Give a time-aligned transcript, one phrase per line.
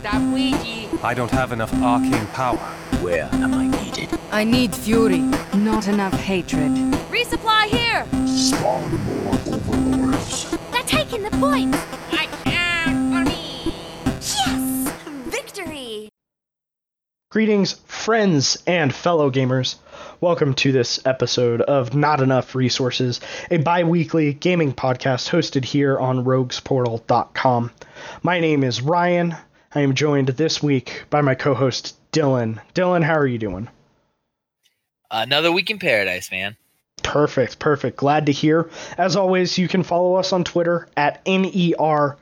[0.00, 0.88] Stop Ouija.
[1.04, 2.56] I don't have enough arcane power.
[3.02, 4.08] Where am I needed?
[4.30, 5.18] I need fury,
[5.52, 6.70] not enough hatred.
[7.10, 8.06] Resupply here.
[8.26, 10.56] Spawn more overlords.
[10.72, 11.74] They're taking the point.
[12.12, 13.74] I am for me.
[14.06, 14.90] Yes!
[15.26, 16.08] Victory!
[17.30, 19.76] Greetings, friends and fellow gamers.
[20.22, 23.20] Welcome to this episode of Not Enough Resources,
[23.50, 27.70] a bi weekly gaming podcast hosted here on roguesportal.com.
[28.22, 29.36] My name is Ryan.
[29.72, 32.60] I am joined this week by my co host, Dylan.
[32.74, 33.68] Dylan, how are you doing?
[35.12, 36.56] Another week in paradise, man.
[37.04, 37.96] Perfect, perfect.
[37.96, 38.68] Glad to hear.
[38.98, 42.16] As always, you can follow us on Twitter at NER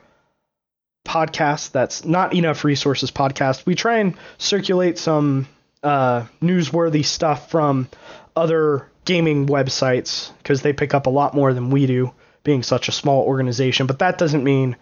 [1.07, 1.71] Podcast.
[1.71, 3.65] That's Not Enough Resources Podcast.
[3.65, 5.47] We try and circulate some
[5.81, 7.89] uh, newsworthy stuff from
[8.35, 12.89] other gaming websites because they pick up a lot more than we do, being such
[12.89, 13.87] a small organization.
[13.87, 14.75] But that doesn't mean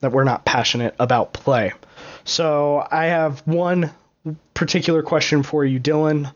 [0.00, 1.72] that we're not passionate about play.
[2.24, 3.92] So I have one
[4.54, 6.32] particular question for you, Dylan.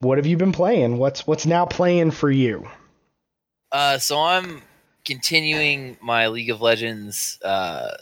[0.00, 0.98] What have you been playing?
[0.98, 2.68] What's what's now playing for you?
[3.72, 4.62] Uh, so I'm
[5.04, 7.94] continuing my League of Legends uh,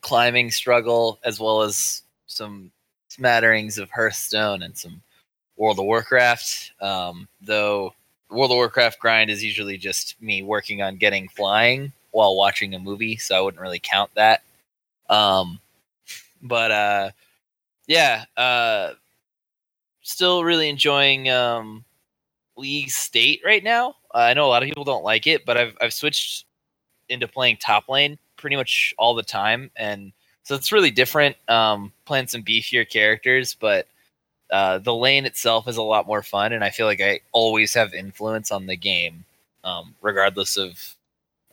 [0.00, 2.72] climbing struggle, as well as some
[3.08, 5.02] smatterings of Hearthstone and some
[5.56, 6.72] World of Warcraft.
[6.80, 7.94] Um, though
[8.30, 12.78] World of Warcraft grind is usually just me working on getting flying while watching a
[12.78, 14.42] movie, so I wouldn't really count that.
[15.08, 15.60] Um,
[16.42, 17.10] but uh,
[17.86, 18.92] yeah, uh,
[20.02, 21.84] still really enjoying um,
[22.56, 23.96] League State right now.
[24.14, 26.44] Uh, I know a lot of people don't like it, but I've I've switched
[27.08, 31.36] into playing top lane pretty much all the time, and so it's really different.
[31.48, 33.86] Um, playing some beefier characters, but
[34.50, 37.74] uh, the lane itself is a lot more fun, and I feel like I always
[37.74, 39.24] have influence on the game,
[39.64, 40.96] um, regardless of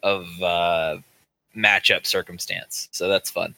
[0.03, 0.97] of uh,
[1.55, 2.89] matchup circumstance.
[2.91, 3.55] So that's fun.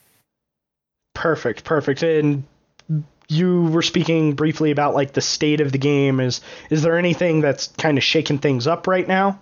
[1.20, 2.02] Perfect, perfect.
[2.02, 2.44] And
[3.28, 6.18] you were speaking briefly about like the state of the game.
[6.18, 6.40] Is
[6.70, 9.38] is there anything that's kind of shaking things up right now?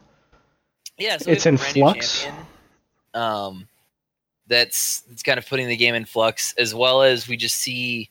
[0.99, 2.23] Yeah, so It's in have a brand new flux?
[2.25, 2.47] champion,
[3.15, 3.69] Um,
[4.49, 8.11] that's that's kind of putting the game in flux, as well as we just see.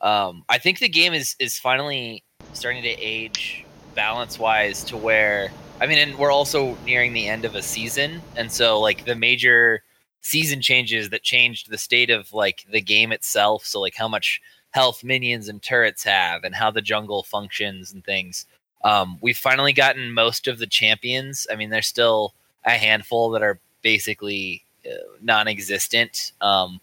[0.00, 3.64] Um, I think the game is is finally starting to age
[3.94, 8.20] balance wise to where I mean, and we're also nearing the end of a season,
[8.36, 9.84] and so like the major
[10.24, 13.64] season changes that changed the state of like the game itself.
[13.66, 14.40] So like how much
[14.70, 18.46] health minions and turrets have, and how the jungle functions and things.
[18.82, 21.46] Um, we've finally gotten most of the champions.
[21.52, 26.32] I mean, there's still a handful that are basically uh, non-existent.
[26.40, 26.80] Um,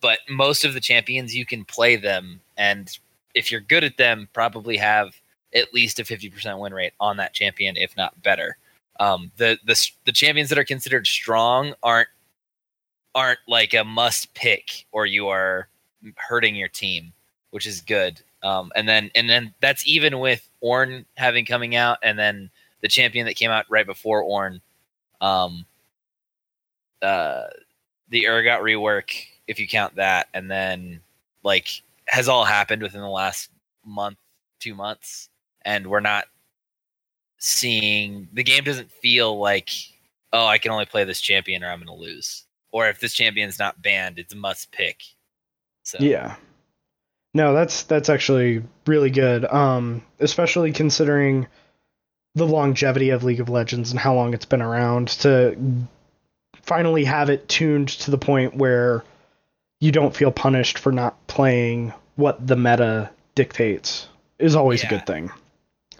[0.00, 2.98] but most of the champions, you can play them, and
[3.34, 5.14] if you're good at them, probably have
[5.54, 8.56] at least a 50% win rate on that champion, if not better.
[9.00, 12.08] Um, the the the champions that are considered strong aren't
[13.14, 15.68] aren't like a must pick, or you are
[16.16, 17.12] hurting your team,
[17.50, 18.20] which is good.
[18.42, 22.50] Um, and then and then that's even with Ornn having coming out, and then
[22.82, 24.60] the champion that came out right before Ornn,
[25.20, 25.64] um,
[27.00, 27.44] uh,
[28.10, 29.10] the Urgot rework,
[29.46, 31.00] if you count that, and then
[31.42, 33.50] like has all happened within the last
[33.84, 34.18] month,
[34.60, 35.30] two months,
[35.62, 36.26] and we're not
[37.38, 39.70] seeing the game doesn't feel like
[40.32, 43.56] oh I can only play this champion or I'm to lose, or if this champion's
[43.56, 45.04] not banned, it's a must pick.
[45.84, 46.34] So Yeah.
[47.32, 49.44] No, that's that's actually really good.
[49.44, 51.46] Um, especially considering
[52.34, 55.56] the longevity of League of Legends and how long it's been around to
[56.62, 59.04] finally have it tuned to the point where
[59.78, 64.08] you don't feel punished for not playing what the meta dictates
[64.40, 65.30] is always a good thing.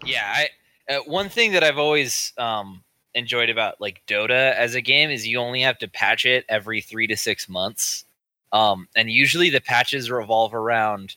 [0.06, 0.48] yeah i
[0.92, 2.82] uh, one thing that i've always um
[3.14, 6.80] enjoyed about like dota as a game is you only have to patch it every
[6.80, 8.04] three to six months.
[8.52, 11.16] Um and usually the patches revolve around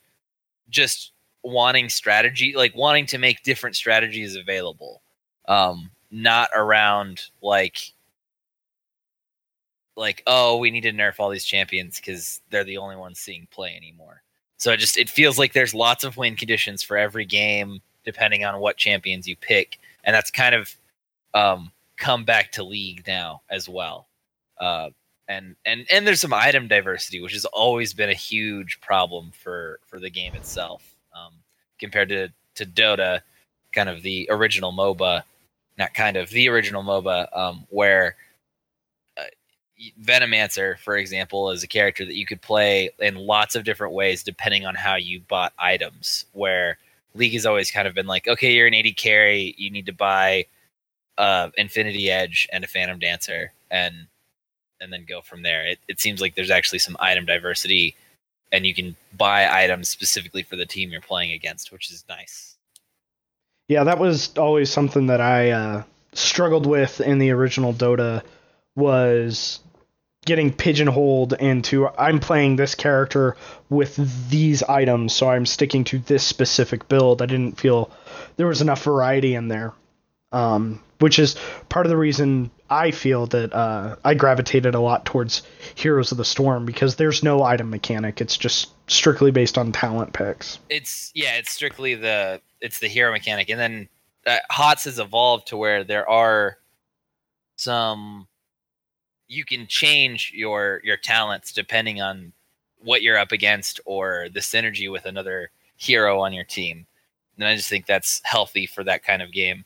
[0.69, 1.11] just
[1.43, 5.01] wanting strategy like wanting to make different strategies available.
[5.47, 7.77] Um not around like
[9.95, 13.47] like oh we need to nerf all these champions because they're the only ones seeing
[13.51, 14.21] play anymore.
[14.57, 18.45] So it just it feels like there's lots of win conditions for every game depending
[18.45, 20.73] on what champions you pick, and that's kind of
[21.33, 24.07] um, come back to League now as well.
[24.59, 24.89] Uh,
[25.27, 29.79] and and and there's some item diversity, which has always been a huge problem for
[29.85, 31.33] for the game itself, um,
[31.79, 33.21] compared to to Dota,
[33.73, 35.23] kind of the original MOBA,
[35.77, 38.15] not kind of the original MOBA, um, where
[39.17, 39.23] uh,
[40.01, 44.23] Venomancer, for example, is a character that you could play in lots of different ways
[44.23, 46.25] depending on how you bought items.
[46.31, 46.77] Where
[47.15, 49.93] League has always kind of been like, okay, you're an AD carry, you need to
[49.93, 50.45] buy
[51.17, 54.07] uh, Infinity Edge and a Phantom Dancer, and
[54.79, 55.65] and then go from there.
[55.65, 57.95] It, it seems like there's actually some item diversity
[58.51, 62.55] and you can buy items specifically for the team you're playing against, which is nice.
[63.67, 65.83] Yeah, that was always something that I uh,
[66.13, 68.23] struggled with in the original Dota
[68.75, 69.59] was
[70.25, 73.35] getting pigeonholed into I'm playing this character
[73.69, 77.21] with these items, so I'm sticking to this specific build.
[77.21, 77.91] I didn't feel
[78.37, 79.73] there was enough variety in there,
[80.31, 81.35] um, which is
[81.69, 85.43] part of the reason I feel that uh, I gravitated a lot towards
[85.75, 88.19] Heroes of the Storm because there's no item mechanic.
[88.19, 90.59] It's just strictly based on talent picks.
[90.69, 93.89] It's yeah, it's strictly the it's the hero mechanic, and then
[94.25, 96.57] uh, HOTS has evolved to where there are
[97.55, 98.27] some
[99.27, 102.33] you can change your your talents depending on
[102.79, 106.85] what you're up against or the synergy with another hero on your team.
[107.37, 109.65] And I just think that's healthy for that kind of game.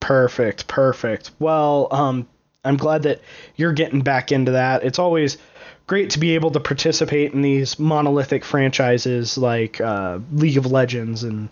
[0.00, 1.30] Perfect, perfect.
[1.38, 2.26] Well, um,
[2.64, 3.20] I'm glad that
[3.56, 4.84] you're getting back into that.
[4.84, 5.38] It's always
[5.86, 11.24] great to be able to participate in these monolithic franchises like uh, League of Legends
[11.24, 11.48] and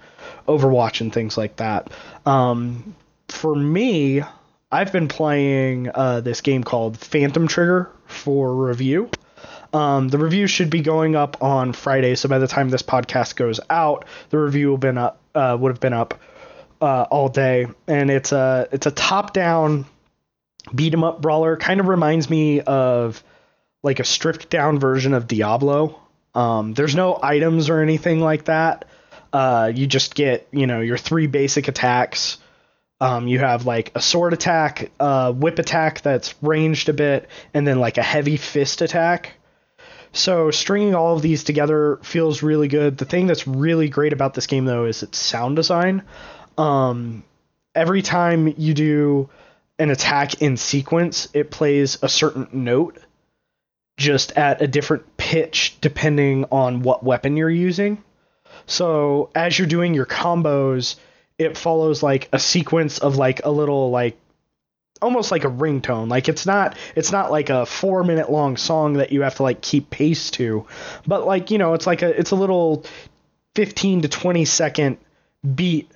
[0.46, 1.90] Overwatch and things like that.
[2.24, 2.94] Um,
[3.28, 4.22] for me,
[4.70, 9.10] I've been playing uh, this game called Phantom Trigger for review.
[9.72, 13.36] Um, the review should be going up on Friday, so by the time this podcast
[13.36, 16.14] goes out, the review will been up uh, would have been up
[16.80, 19.86] uh, all day, and it's a it's a top down
[20.75, 21.56] beat 'em up brawler.
[21.56, 23.22] Kind of reminds me of
[23.82, 26.00] like a stripped down version of Diablo.
[26.34, 28.84] Um, there's no items or anything like that.
[29.32, 32.38] Uh, you just get you know your three basic attacks.
[33.00, 37.66] Um, you have like a sword attack, a whip attack that's ranged a bit, and
[37.66, 39.34] then like a heavy fist attack.
[40.12, 42.98] So stringing all of these together feels really good.
[42.98, 46.02] The thing that's really great about this game though is its sound design.
[46.58, 47.25] Um,
[47.75, 49.31] every time you do
[49.78, 52.99] an attack in sequence, it plays a certain note
[53.96, 58.02] just at a different pitch depending on what weapon you're using.
[58.66, 60.96] So as you're doing your combos,
[61.38, 64.19] it follows like a sequence of like a little like
[65.00, 66.08] almost like a ringtone.
[66.08, 69.43] Like it's not it's not like a 4 minute long song that you have to
[69.43, 70.66] like keep pace to,
[71.06, 72.84] but like, you know, it's like a it's a little
[73.55, 74.99] 15 to 20 second
[75.55, 75.90] beat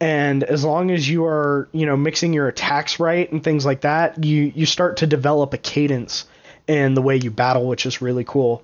[0.00, 3.82] and as long as you are, you know, mixing your attacks right and things like
[3.82, 6.26] that, you you start to develop a cadence
[6.66, 8.62] in the way you battle, which is really cool.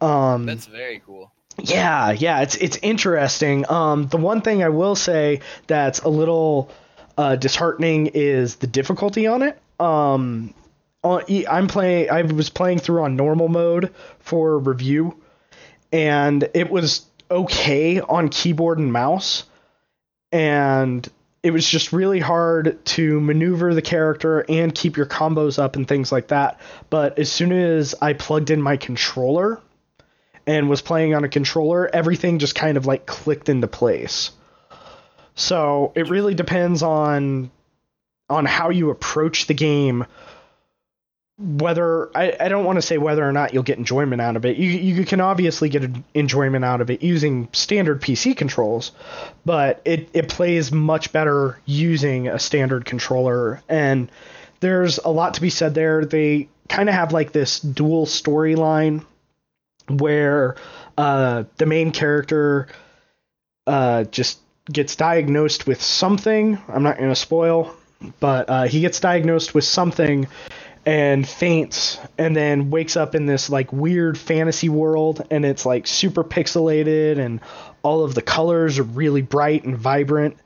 [0.00, 1.32] Um That's very cool.
[1.62, 3.70] yeah, yeah, it's it's interesting.
[3.70, 6.70] Um, the one thing I will say that's a little
[7.18, 9.60] uh, disheartening is the difficulty on it.
[9.78, 10.54] Um,
[11.02, 12.10] on, I'm playing.
[12.10, 15.20] I was playing through on normal mode for review,
[15.92, 19.44] and it was okay on keyboard and mouse,
[20.32, 21.08] and
[21.42, 25.88] it was just really hard to maneuver the character and keep your combos up and
[25.88, 26.60] things like that.
[26.90, 29.60] But as soon as I plugged in my controller
[30.46, 34.32] and was playing on a controller, everything just kind of like clicked into place.
[35.34, 37.50] So it really depends on
[38.28, 40.06] on how you approach the game.
[41.42, 44.44] Whether I, I don't want to say whether or not you'll get enjoyment out of
[44.44, 44.58] it.
[44.58, 48.92] You you can obviously get enjoyment out of it using standard PC controls,
[49.46, 53.62] but it, it plays much better using a standard controller.
[53.68, 54.10] And
[54.60, 56.04] there's a lot to be said there.
[56.04, 59.04] They kind of have like this dual storyline
[59.88, 60.56] where
[60.98, 62.68] uh, the main character
[63.66, 64.38] uh, just
[64.70, 66.58] gets diagnosed with something.
[66.68, 67.74] I'm not going to spoil,
[68.20, 70.28] but uh, he gets diagnosed with something
[70.86, 75.86] and faints and then wakes up in this like weird fantasy world and it's like
[75.86, 77.40] super pixelated and
[77.82, 80.36] all of the colors are really bright and vibrant.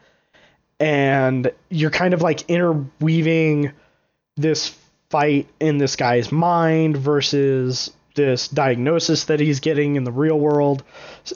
[0.81, 3.73] And you're kind of like interweaving
[4.37, 4.77] this
[5.11, 10.83] fight in this guy's mind versus this diagnosis that he's getting in the real world.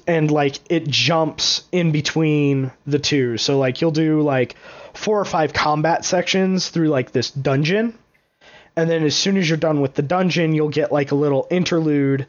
[0.07, 3.38] And like it jumps in between the two.
[3.38, 4.57] So like you'll do like
[4.93, 7.97] four or five combat sections through like this dungeon
[8.78, 11.49] and then as soon as you're done with the dungeon you'll get like a little
[11.50, 12.26] interlude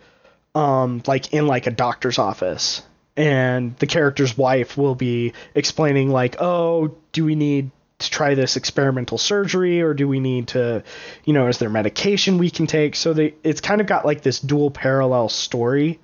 [0.56, 2.82] um like in like a doctor's office.
[3.16, 8.56] And the character's wife will be explaining like oh do we need to try this
[8.56, 10.84] experimental surgery or do we need to
[11.24, 12.96] you know is there medication we can take?
[12.96, 16.00] So they it's kind of got like this dual parallel story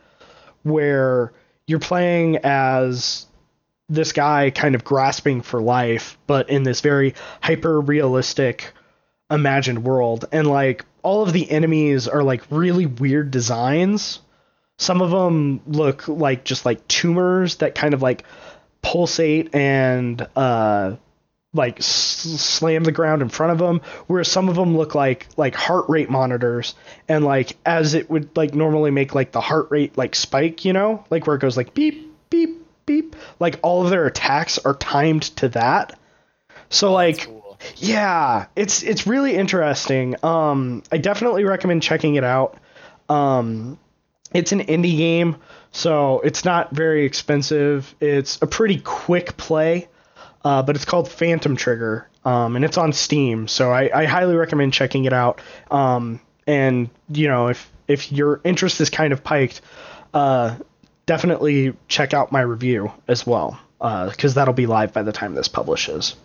[0.62, 1.34] where
[1.66, 3.26] you're playing as
[3.90, 8.74] this guy kind of grasping for life but in this very hyper realistic
[9.30, 14.20] imagined world and like all of the enemies are like really weird designs.
[14.78, 18.24] Some of them look like just like tumors that kind of like
[18.82, 20.96] pulsate and uh
[21.54, 25.56] like slam the ground in front of them whereas some of them look like like
[25.56, 26.76] heart rate monitors
[27.08, 30.74] and like as it would like normally make like the heart rate like spike you
[30.74, 31.04] know?
[31.10, 33.16] Like where it goes like beep beep beep.
[33.40, 35.98] Like all of their attacks are timed to that.
[36.70, 37.45] So like Cool.
[37.78, 40.16] Yeah it's it's really interesting.
[40.24, 42.58] Um i definitely recommend checking it out.
[43.10, 43.78] Um
[44.34, 45.38] it's an indie game
[45.72, 47.94] so it's not very expensive.
[48.00, 49.88] It's a pretty quick play
[50.44, 54.36] uh, but it's called phantom trigger um, and it's on steam so I, I highly
[54.36, 55.42] recommend checking it out.
[55.72, 59.62] Um, and you know if if your interest is kind of piked
[60.14, 60.56] uh,
[61.06, 65.48] definitely check out my review as well because that'll be live by the time this
[65.48, 66.16] publishes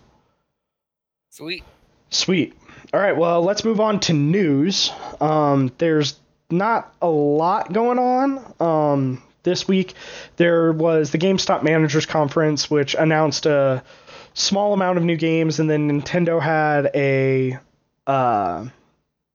[1.30, 1.62] Sweet.
[2.10, 2.54] Sweet.
[2.92, 4.90] All right, well, let's move on to news.
[5.20, 6.18] Um, there's
[6.50, 9.94] not a lot going on um, this week.
[10.36, 13.84] There was the GameStop Managers Conference, which announced a
[14.34, 17.58] small amount of new games, and then Nintendo had a
[18.08, 18.66] uh,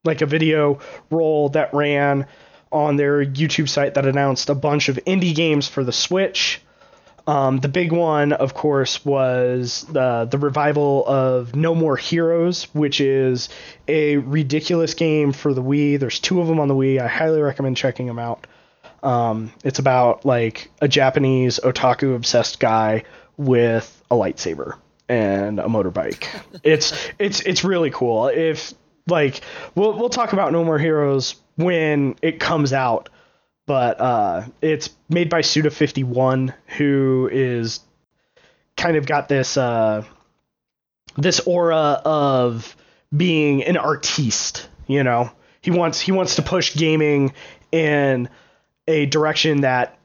[0.03, 2.27] like a video roll that ran
[2.73, 6.61] on their YouTube site that announced a bunch of indie games for the Switch.
[7.27, 13.01] Um, the big one, of course, was the the revival of No More Heroes, which
[13.01, 13.49] is
[13.87, 15.99] a ridiculous game for the Wii.
[15.99, 16.99] There's two of them on the Wii.
[16.99, 18.45] I highly recommend checking them out.
[19.01, 23.03] Um, it's about like a Japanese otaku obsessed guy
[23.37, 24.77] with a lightsaber
[25.09, 26.27] and a motorbike.
[26.63, 28.27] it's it's it's really cool.
[28.27, 28.73] If
[29.07, 29.41] like
[29.73, 33.09] we'll we'll talk about No More Heroes when it comes out
[33.65, 37.79] but uh, it's made by Suda51, who is
[38.77, 40.03] kind of got this uh,
[41.17, 42.75] this aura of
[43.15, 44.67] being an artiste.
[44.87, 45.31] You know,
[45.61, 47.33] he wants he wants to push gaming
[47.71, 48.29] in
[48.87, 49.97] a direction that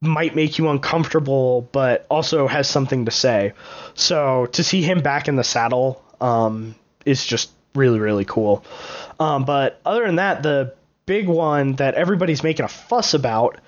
[0.00, 3.52] might make you uncomfortable, but also has something to say.
[3.94, 8.64] So to see him back in the saddle um, is just really really cool.
[9.20, 10.74] Um, but other than that, the
[11.06, 13.60] big one that everybody's making a fuss about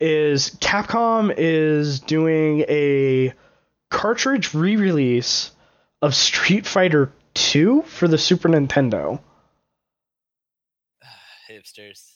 [0.00, 3.32] is Capcom is doing a
[3.90, 5.52] cartridge re-release
[6.02, 9.20] of Street Fighter 2 for the Super Nintendo.
[11.50, 12.14] Hipsters.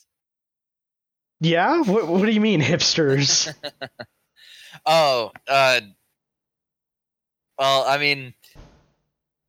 [1.41, 3.53] Yeah, what what do you mean hipsters?
[4.85, 5.81] Oh, uh,
[7.57, 8.33] well, I mean,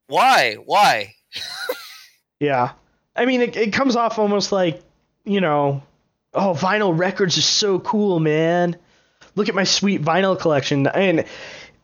[0.08, 0.56] why?
[0.64, 1.14] Why?
[2.40, 2.72] yeah.
[3.14, 4.82] I mean it it comes off almost like,
[5.24, 5.82] you know,
[6.34, 8.76] oh, vinyl records are so cool, man.
[9.34, 10.86] Look at my sweet vinyl collection.
[10.86, 11.24] And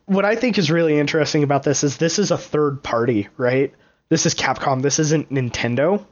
[0.07, 3.73] what I think is really interesting about this is this is a third party, right?
[4.09, 4.83] This is Capcom.
[4.83, 6.05] This isn't Nintendo.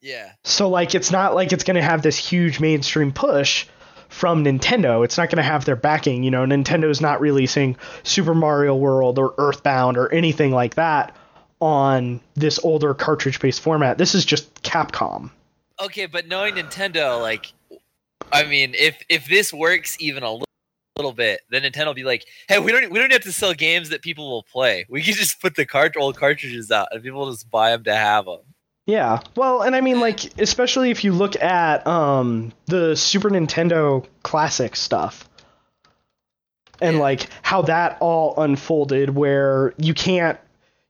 [0.00, 0.32] Yeah.
[0.44, 3.66] So like it's not like it's going to have this huge mainstream push
[4.08, 5.04] from Nintendo.
[5.04, 9.18] It's not going to have their backing, you know, Nintendo's not releasing Super Mario World
[9.18, 11.14] or Earthbound or anything like that
[11.60, 13.98] on this older cartridge-based format.
[13.98, 15.30] This is just Capcom.
[15.82, 17.52] Okay, but knowing Nintendo, like,
[18.32, 20.44] I mean, if if this works even a little,
[20.96, 23.54] little bit, then Nintendo will be like, "Hey, we don't we don't have to sell
[23.54, 24.84] games that people will play.
[24.88, 27.84] We can just put the cart old cartridges out, and people will just buy them
[27.84, 28.40] to have them."
[28.86, 29.20] Yeah.
[29.36, 34.76] Well, and I mean like especially if you look at um the Super Nintendo classic
[34.76, 35.28] stuff.
[36.82, 37.02] And Yeah.
[37.02, 40.38] like how that all unfolded where you can't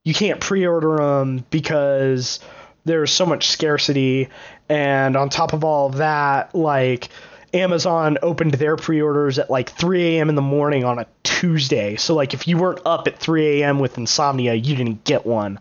[0.05, 2.41] you can't pre-order them because
[2.85, 4.29] there's so much scarcity
[4.69, 7.09] and on top of all of that like
[7.53, 10.29] Amazon opened their pre-orders at like 3 a.m.
[10.29, 11.97] in the morning on a Tuesday.
[11.97, 13.79] So like if you weren't up at 3 a.m.
[13.81, 15.59] with insomnia, you didn't get one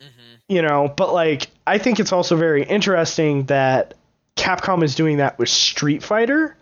[0.00, 0.36] mm-hmm.
[0.48, 3.94] you know but like i think it's also very interesting that
[4.36, 6.56] capcom is doing that with street fighter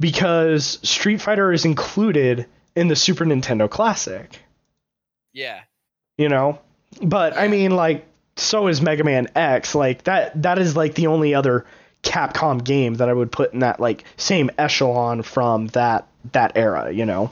[0.00, 4.38] because street fighter is included in the super nintendo classic
[5.32, 5.60] Yeah.
[6.16, 6.58] you know
[7.02, 11.06] but i mean like so is mega man x like that that is like the
[11.06, 11.64] only other
[12.02, 16.90] capcom game that i would put in that like same echelon from that that era
[16.92, 17.30] you know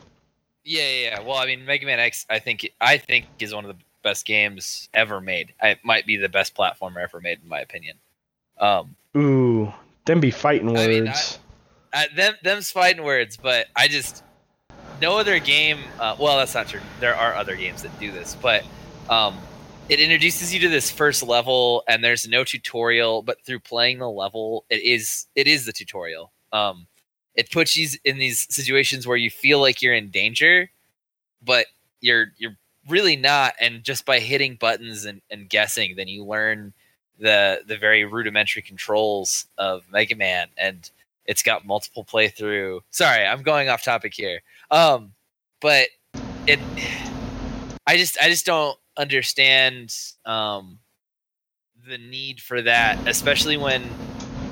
[0.65, 1.21] Yeah, yeah, yeah.
[1.21, 4.25] Well, I mean, Mega Man X, I think, I think is one of the best
[4.25, 5.53] games ever made.
[5.63, 7.99] It might be the best platformer ever made, in my opinion.
[8.59, 9.71] Um, ooh
[10.07, 11.37] them be fighting words I mean, I-
[11.93, 14.23] uh, them, them's fighting words, but I just
[15.03, 15.79] no other game.
[16.01, 16.81] Uh, well, that's not true.
[16.99, 18.65] There are other games that do this, but
[19.11, 19.37] um,
[19.89, 23.23] it introduces you to this first level, and there's no tutorial.
[23.23, 26.33] But through playing the level, it is it is the tutorial.
[26.53, 26.87] Um,
[27.35, 30.71] it puts you in these situations where you feel like you're in danger,
[31.43, 31.67] but
[32.01, 32.57] you're you're
[32.89, 33.55] really not.
[33.61, 36.73] And just by hitting buttons and, and guessing, then you learn
[37.19, 40.91] the the very rudimentary controls of Mega Man, and
[41.27, 42.81] it's got multiple playthrough.
[42.91, 44.41] Sorry, I'm going off topic here.
[44.71, 45.13] Um,
[45.61, 45.89] but
[46.47, 46.59] it
[47.87, 50.79] I just I just don't understand um,
[51.89, 53.83] the need for that, especially when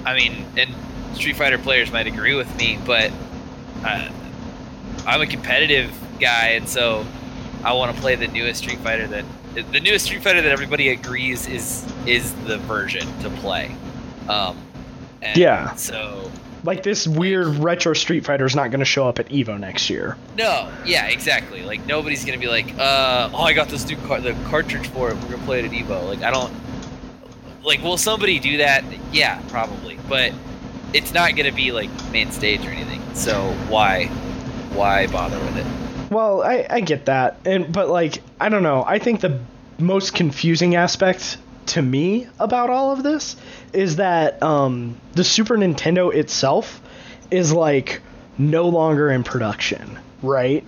[0.05, 0.75] I mean, and
[1.15, 3.13] Street Fighter players might agree with me, but
[3.85, 4.11] uh,
[5.07, 7.07] I'm a competitive guy, and so
[7.65, 10.89] I want to play the newest Street Fighter that the newest Street Fighter that everybody
[10.91, 13.75] agrees is is the version to play.
[14.29, 14.57] Um,
[15.21, 15.75] and Yeah.
[15.75, 16.31] So
[16.65, 19.91] Like this weird retro Street Fighter is not going to show up at Evo next
[19.91, 20.17] year.
[20.37, 21.63] no, yeah, exactly.
[21.63, 25.11] Like nobody's gonna be like, uh, oh, I got this new car- the cartridge for
[25.11, 25.17] it.
[25.17, 26.07] We're gonna play it at Evo.
[26.07, 26.53] Like I don't.
[27.65, 28.85] Like, will somebody do that?
[29.13, 30.33] Yeah, probably, but
[30.93, 33.01] it's not gonna be like main stage or anything.
[33.15, 34.07] So why,
[34.75, 35.67] why bother with it?
[36.13, 38.85] Well, I, I get that, and but like I don't know.
[38.87, 39.41] I think the
[39.79, 43.37] most confusing aspect to me about all of this
[43.73, 46.81] is that um, the Super Nintendo itself
[47.31, 48.01] is like
[48.39, 50.65] no longer in production, right?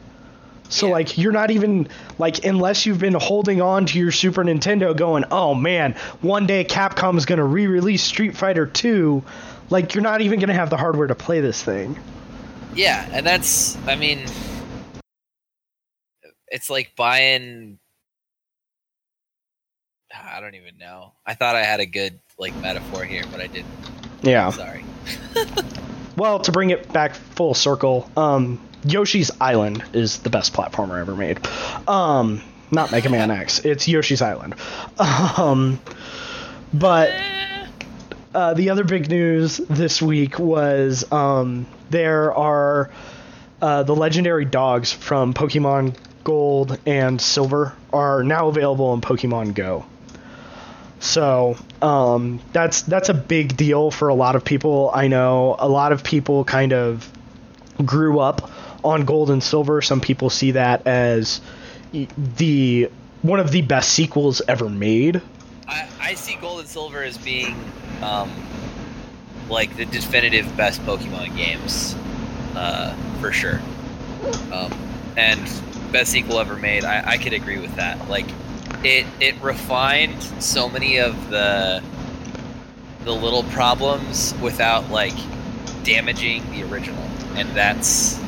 [0.69, 0.93] So Yeah.
[0.93, 5.25] like you're not even like unless you've been holding on to your Super Nintendo going,
[5.31, 9.23] "Oh man, one day Capcom's going to re-release Street Fighter 2."
[9.71, 11.99] Like you're not even going to have the hardware to play this thing.
[12.75, 14.25] Yeah, and that's, I mean,
[16.49, 17.79] it's like buying.
[20.35, 21.13] I don't even know.
[21.27, 23.71] I thought I had a good like metaphor here, but I didn't.
[24.23, 24.51] Yeah.
[24.51, 24.85] Sorry.
[26.17, 31.17] Well, to bring it back full circle, um, Yoshi's Island is the best platformer ever
[31.17, 31.45] made.
[31.89, 33.61] Um, not Mega Man X.
[33.65, 34.55] It's Yoshi's Island.
[34.99, 35.81] Um,
[36.73, 37.13] but
[38.35, 42.91] uh, the other big news this week was um, there are
[43.61, 49.85] uh, the legendary dogs from Pokemon Gold and Silver are now available in Pokemon Go.
[51.05, 54.91] So um, that's that's a big deal for a lot of people.
[54.95, 57.09] I know a lot of people kind of
[57.85, 58.51] grew up
[58.83, 59.83] on Gold and Silver.
[59.83, 61.43] Some people see that as
[61.93, 65.21] the one of the best sequels ever made.
[65.69, 67.55] I, I see Gold and Silver as being
[68.03, 68.31] um,
[69.51, 71.95] like the definitive best Pokemon games,
[72.57, 73.61] uh, for sure.
[74.51, 74.73] Um,
[75.19, 75.41] and
[75.93, 76.83] best sequel ever made.
[76.83, 78.09] I, I could agree with that.
[78.09, 78.27] Like
[78.85, 81.83] it it refined so many of the
[83.05, 85.15] the little problems without like
[85.83, 87.03] damaging the original,
[87.35, 88.19] and that's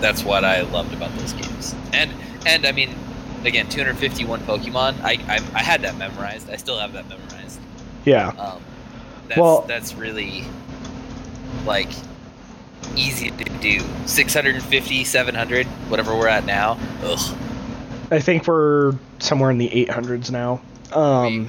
[0.00, 1.74] that's what I loved about those games.
[1.92, 2.10] And
[2.46, 2.94] and I mean,
[3.44, 5.00] again, 251 Pokemon.
[5.02, 6.50] I I, I had that memorized.
[6.50, 7.60] I still have that memorized.
[8.04, 8.28] Yeah.
[8.28, 8.62] Um,
[9.28, 10.44] that's, Well- that's really
[11.66, 11.88] like
[12.96, 13.80] easy to do.
[14.06, 16.78] 650, 700, whatever we're at now.
[17.02, 17.36] Ugh,
[18.10, 20.60] I think we're somewhere in the 800s now.
[20.92, 21.48] Um,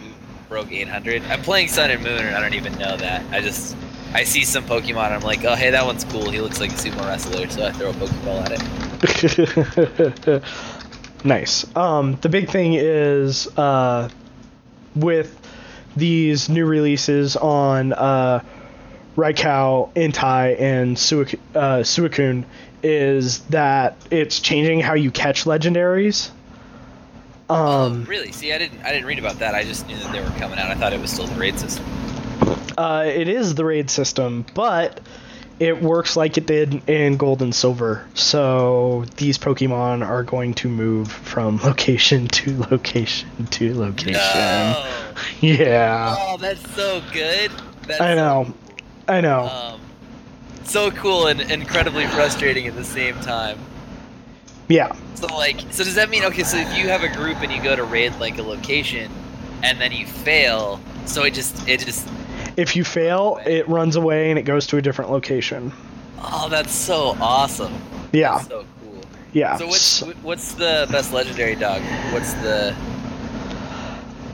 [0.49, 1.23] broke 800.
[1.23, 3.23] I'm playing Sun and Moon, and I don't even know that.
[3.31, 3.75] I just
[4.13, 6.29] I see some Pokemon, and I'm like, oh hey, that one's cool.
[6.29, 10.43] He looks like a sumo wrestler, so I throw a Pokeball at it.
[11.23, 11.75] nice.
[11.75, 14.09] Um, the big thing is uh,
[14.95, 15.39] with
[15.95, 18.43] these new releases on uh,
[19.15, 22.45] Raikou, Entei, and Suic- uh, Suicune
[22.81, 26.31] is that it's changing how you catch legendaries.
[27.49, 28.31] Um, really?
[28.31, 29.55] See, I didn't I didn't read about that.
[29.55, 30.69] I just knew that they were coming out.
[30.69, 31.85] I thought it was still the raid system.
[32.77, 34.99] Uh, it is the raid system, but
[35.59, 38.05] it works like it did in Gold and Silver.
[38.13, 44.13] So these Pokemon are going to move from location to location to location.
[44.13, 44.85] No.
[45.41, 47.51] Yeah, Oh, that's so good.
[47.87, 48.53] That's I so know.
[49.07, 49.47] I know.
[49.47, 49.81] Um,
[50.63, 53.57] so cool and incredibly frustrating at the same time.
[54.69, 54.93] Yeah.
[55.15, 56.43] So like, so does that mean okay?
[56.43, 59.11] So if you have a group and you go to raid like a location,
[59.63, 62.07] and then you fail, so it just it just
[62.55, 65.73] If you fail, it runs away and it goes to a different location.
[66.21, 67.73] oh that's so awesome.
[68.13, 68.37] Yeah.
[68.37, 69.01] That's so cool.
[69.33, 69.57] Yeah.
[69.57, 71.81] So what's what's the best legendary dog?
[72.13, 72.73] What's the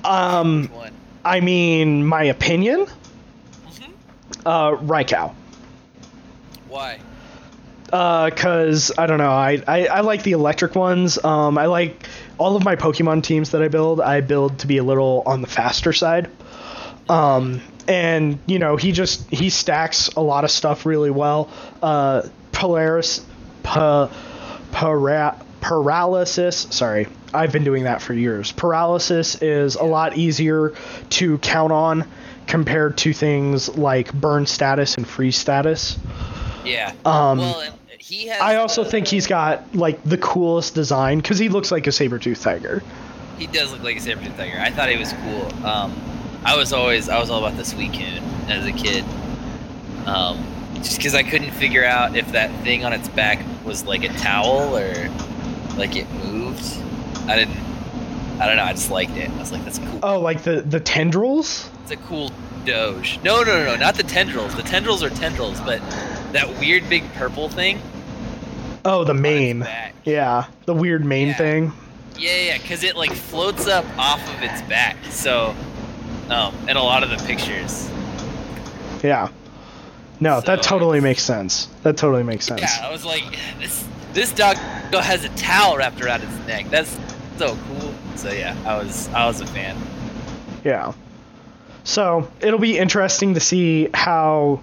[0.03, 0.91] um, one?
[1.23, 2.85] I mean, my opinion,
[3.67, 3.91] Mhm.
[4.45, 5.33] uh, Raikou.
[6.69, 6.99] Why?
[7.85, 9.31] Because I don't know.
[9.31, 11.23] I, I, I like the electric ones.
[11.23, 14.01] Um, I like all of my Pokemon teams that I build.
[14.01, 16.29] I build to be a little on the faster side.
[17.07, 21.49] Um, and you know he just he stacks a lot of stuff really well.
[21.81, 23.23] Uh, Polaris,
[23.63, 24.09] pa,
[24.71, 26.67] para, paralysis.
[26.71, 28.51] Sorry, I've been doing that for years.
[28.51, 30.73] Paralysis is a lot easier
[31.11, 32.07] to count on
[32.47, 35.97] compared to things like burn status and freeze status.
[36.65, 36.93] Yeah.
[37.05, 37.63] Um, well,
[37.97, 38.41] he has.
[38.41, 41.91] I also the- think he's got like the coolest design because he looks like a
[41.91, 42.83] saber tooth tiger.
[43.37, 44.57] He does look like a saber tooth tiger.
[44.59, 45.65] I thought he was cool.
[45.65, 45.93] Um,
[46.43, 49.03] I was always I was all about the Suicune as a kid.
[50.05, 54.03] Um, just because I couldn't figure out if that thing on its back was like
[54.03, 55.09] a towel or
[55.77, 56.63] like it moved.
[57.27, 57.57] I didn't.
[58.39, 58.63] I don't know.
[58.63, 59.29] I just liked it.
[59.29, 59.99] I was like, that's cool.
[60.03, 61.69] Oh, like the the tendrils?
[61.83, 62.31] It's a cool
[62.65, 63.19] Doge.
[63.23, 64.55] No, no, no, no, not the tendrils.
[64.55, 65.79] The tendrils are tendrils, but
[66.35, 67.81] that weird big purple thing.
[68.83, 69.65] Oh, the mane.
[70.03, 71.37] Yeah, the weird mane Yeah.
[71.37, 71.73] thing.
[72.17, 74.97] Yeah, yeah, because it like floats up off of its back.
[75.09, 75.55] So,
[76.29, 77.89] um, in a lot of the pictures.
[79.03, 79.29] Yeah.
[80.19, 81.67] No, that totally makes sense.
[81.83, 82.61] That totally makes sense.
[82.61, 83.23] Yeah, I was like,
[83.59, 84.55] this this dog
[84.93, 86.67] has a towel wrapped around its neck.
[86.69, 86.95] That's
[87.37, 87.93] so cool.
[88.15, 89.75] So yeah, I was I was a fan.
[90.63, 90.93] Yeah.
[91.83, 94.61] So it'll be interesting to see how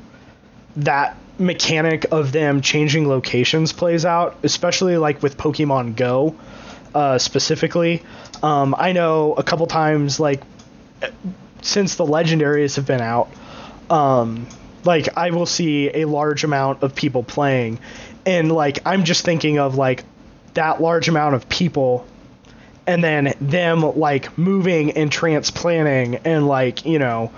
[0.77, 6.35] that mechanic of them changing locations plays out, especially like with Pokemon Go,
[6.95, 8.03] uh, specifically.
[8.43, 10.43] Um, I know a couple times, like
[11.63, 13.31] since the legendaries have been out,
[13.91, 14.47] um,
[14.85, 17.79] like I will see a large amount of people playing,
[18.27, 20.05] and like I'm just thinking of like
[20.55, 22.07] that large amount of people
[22.87, 27.31] and then them like moving and transplanting and like you know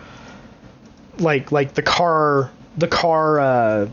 [1.19, 3.89] like like the car the car uh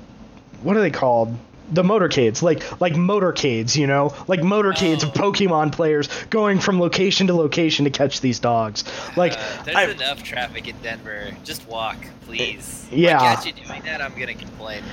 [0.64, 1.38] what are they called
[1.72, 5.32] the motorcades like like motorcades you know like motorcades of Oh.
[5.32, 8.84] pokemon players going from location to location to catch these dogs
[9.16, 11.32] like Uh, there's I- enough traffic in Denver.
[11.46, 12.86] Just walk, please.
[12.92, 13.16] Yeah.
[13.16, 14.84] If I catch you doing that, I'm gonna complain.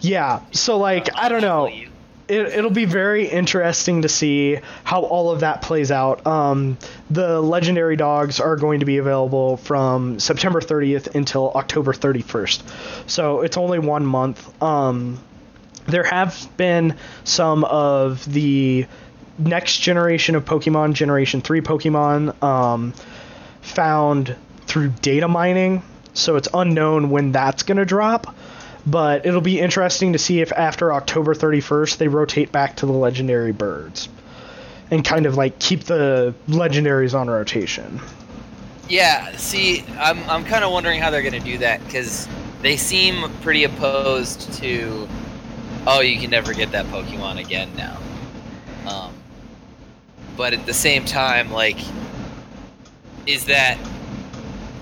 [0.00, 1.68] yeah so like i don't know.
[2.28, 6.26] It, it'll be very interesting to see how all of that plays out.
[6.26, 6.78] Um,
[7.10, 13.40] the legendary dogs are going to be available from September 30th until October 31st, so
[13.40, 14.62] it's only one month.
[14.62, 15.18] Um,
[15.86, 18.86] there have been some of the
[19.38, 22.92] next generation of Pokemon, Generation 3 Pokemon, um,
[23.62, 24.36] found
[24.66, 28.34] through data mining, so it's unknown when that's going to drop
[28.90, 32.92] but it'll be interesting to see if after October 31st they rotate back to the
[32.92, 34.08] legendary birds
[34.90, 38.00] and kind of like keep the legendaries on rotation.
[38.88, 42.26] Yeah, see, I'm I'm kind of wondering how they're gonna do that because
[42.62, 45.06] they seem pretty opposed to.
[45.86, 47.98] Oh, you can never get that Pokemon again now.
[48.86, 49.14] Um,
[50.36, 51.78] but at the same time, like,
[53.26, 53.78] is that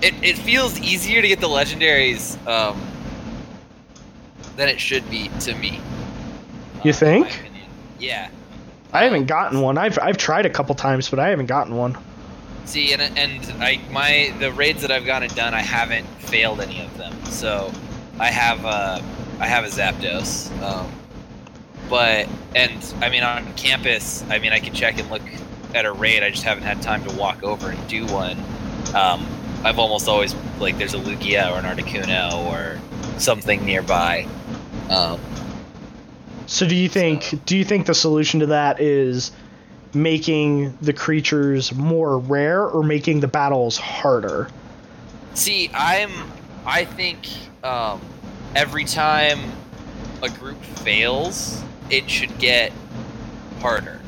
[0.01, 0.13] it?
[0.23, 2.81] It feels easier to get the legendaries um,
[4.57, 5.79] than it should be to me.
[6.83, 7.43] You uh, think?
[7.99, 8.29] Yeah.
[8.91, 9.77] I haven't gotten one.
[9.77, 11.97] I've I've tried a couple times, but I haven't gotten one.
[12.65, 16.81] See, and and I my the raids that I've gotten done, I haven't failed any
[16.81, 17.13] of them.
[17.25, 17.71] So
[18.19, 19.03] I have a
[19.39, 20.51] I have a Zapdos.
[20.61, 20.91] Um,
[21.89, 25.21] but and I mean on campus, I mean I can check and look
[25.75, 26.23] at a raid.
[26.23, 28.37] I just haven't had time to walk over and do one.
[28.95, 29.27] Um,
[29.63, 32.79] I've almost always like there's a Lugia or an Articuno or
[33.19, 34.27] something nearby.
[34.89, 35.19] Um,
[36.47, 39.31] So do you think do you think the solution to that is
[39.93, 44.47] making the creatures more rare or making the battles harder?
[45.33, 46.11] See, I'm.
[46.65, 47.27] I think
[47.63, 48.01] um,
[48.55, 49.39] every time
[50.21, 52.71] a group fails, it should get
[53.59, 54.01] harder,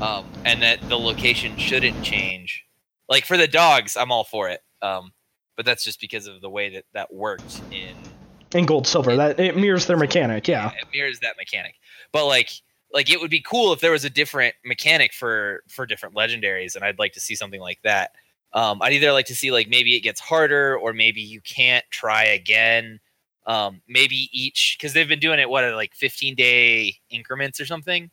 [0.00, 2.64] um, and that the location shouldn't change.
[3.08, 5.12] Like for the dogs, I'm all for it, um,
[5.56, 7.94] but that's just because of the way that that worked in.
[8.56, 10.70] In gold silver, that it mirrors their mechanic, yeah.
[10.70, 11.74] it mirrors that mechanic.
[12.12, 12.50] But like,
[12.92, 16.74] like it would be cool if there was a different mechanic for for different legendaries,
[16.74, 18.12] and I'd like to see something like that.
[18.52, 21.84] Um, I'd either like to see like maybe it gets harder, or maybe you can't
[21.90, 23.00] try again.
[23.46, 27.66] Um, maybe each because they've been doing it what at like 15 day increments or
[27.66, 28.10] something.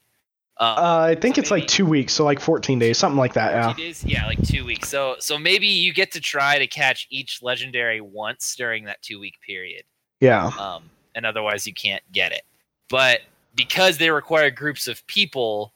[0.58, 3.34] Um, Uh, I think so it's like 2 weeks, so like 14 days, something like
[3.34, 3.74] that, yeah.
[3.74, 4.04] days?
[4.06, 4.90] Yeah, like two weeks.
[4.90, 9.20] So so maybe you get to try to catch each legendary once during that two
[9.20, 9.86] week period.
[10.24, 10.48] Yeah.
[10.58, 12.44] um, and otherwise you can't get it.
[12.90, 13.22] But
[13.56, 15.74] because they require groups of people,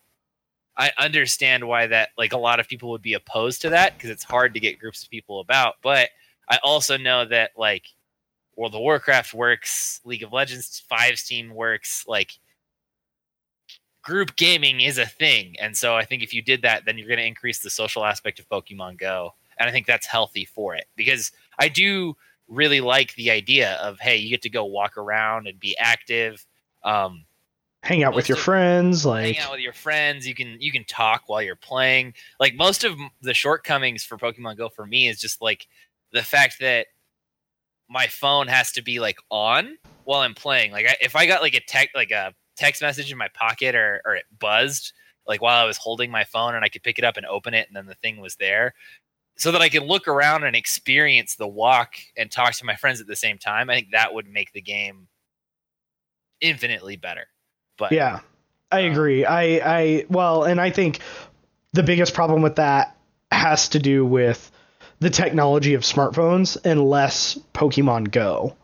[0.77, 4.09] I understand why that like a lot of people would be opposed to that because
[4.09, 5.75] it's hard to get groups of people about.
[5.81, 6.09] But
[6.49, 7.85] I also know that like
[8.55, 12.31] World of Warcraft works, League of Legends five team works, like
[14.01, 15.55] group gaming is a thing.
[15.59, 18.05] And so I think if you did that, then you're going to increase the social
[18.05, 19.33] aspect of Pokemon Go.
[19.59, 22.15] And I think that's healthy for it because I do
[22.47, 26.45] really like the idea of hey, you get to go walk around and be active.
[26.83, 27.25] Um,
[27.83, 30.27] Hang out with your of- friends, like hang out with your friends.
[30.27, 32.15] You can you can talk while you're playing.
[32.39, 35.67] Like most of the shortcomings for Pokemon Go for me is just like
[36.11, 36.87] the fact that
[37.87, 40.71] my phone has to be like on while I'm playing.
[40.71, 43.75] Like I, if I got like a tech like a text message in my pocket
[43.75, 44.91] or or it buzzed
[45.27, 47.53] like while I was holding my phone and I could pick it up and open
[47.53, 48.73] it and then the thing was there.
[49.37, 52.99] So that I can look around and experience the walk and talk to my friends
[53.01, 53.69] at the same time.
[53.69, 55.07] I think that would make the game
[56.41, 57.27] infinitely better.
[57.77, 58.19] But Yeah,
[58.71, 59.25] I Um, agree.
[59.25, 60.99] I, I, well, and I think
[61.73, 62.95] the biggest problem with that
[63.31, 64.51] has to do with
[64.99, 68.55] the technology of smartphones and less Pokemon Go.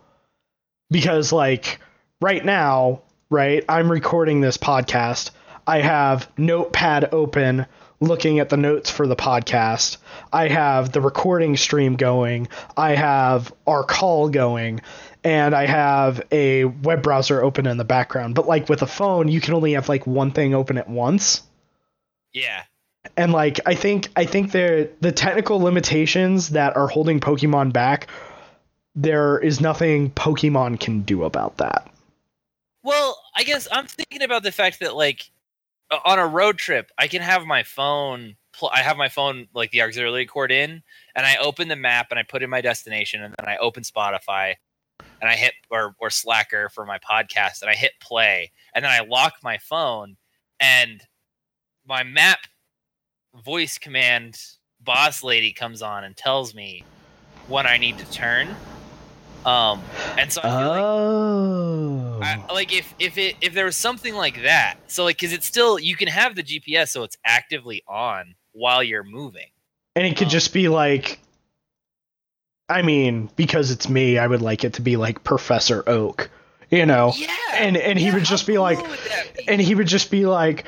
[0.89, 1.79] Because like
[2.21, 5.29] right now, right, I'm recording this podcast.
[5.67, 7.67] I have Notepad open
[8.03, 9.97] looking at the notes for the podcast.
[10.31, 12.47] I have the recording stream going.
[12.77, 14.81] I have our call going
[15.23, 18.35] and I have a web browser open in the background.
[18.35, 21.41] But like with a phone, you can only have like one thing open at once
[22.33, 22.63] Yeah.
[23.15, 28.07] and like I think I think there the technical limitations that are holding Pokemon back,
[28.95, 31.89] there is nothing Pokemon can do about that.
[32.83, 35.29] Well, I guess I'm thinking about the fact that like
[35.93, 38.35] Uh, on a road trip, I can have my phone.
[38.51, 40.81] Pl- I have my phone like the auxiliary cord in,
[41.15, 43.83] and I open the map and I put in my destination, and then I open
[43.83, 44.55] Spotify,
[45.21, 48.91] and I hit or or Slacker for my podcast, and I hit play, and then
[48.91, 50.17] I lock my phone,
[50.59, 51.03] and
[51.85, 52.39] my map
[53.45, 54.39] voice command
[54.81, 56.83] boss lady comes on and tells me
[57.47, 58.55] when I need to turn.
[59.45, 59.81] Um,
[60.17, 62.19] and so I feel like Oh.
[62.21, 65.45] I, like if if it if there was something like that so like because it's
[65.45, 69.47] still you can have the gps so it's actively on while you're moving
[69.95, 71.19] and it could um, just be like
[72.69, 76.29] I mean, because it's me, I would like it to be like Professor Oak,
[76.71, 77.13] you know.
[77.17, 78.99] yeah And and he yeah, would how just be like cool would
[79.35, 79.47] be?
[79.47, 80.65] and he would just be like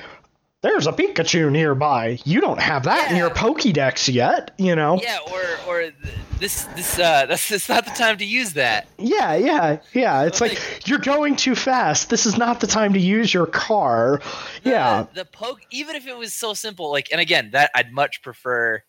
[0.66, 2.18] there's a Pikachu nearby.
[2.26, 5.00] You don't have that in your Pokédex yet, you know.
[5.02, 5.92] yeah or or
[6.40, 10.24] this this uh that's it's not the time to use that Yeah, yeah, yeah.
[10.24, 12.10] It's like you're going too fast.
[12.10, 14.22] This is not the time to use your car.
[14.64, 15.06] The- Yeah.
[15.14, 18.82] the poke even if it was so simple like and again that i'd much prefer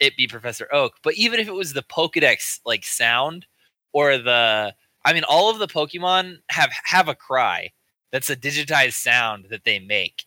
[0.00, 3.46] it be professor oak but even if it was the pokedex like sound
[3.92, 4.72] or the
[5.04, 7.70] i mean all of the pokemon have have a cry
[8.12, 10.24] that's a digitized sound that they make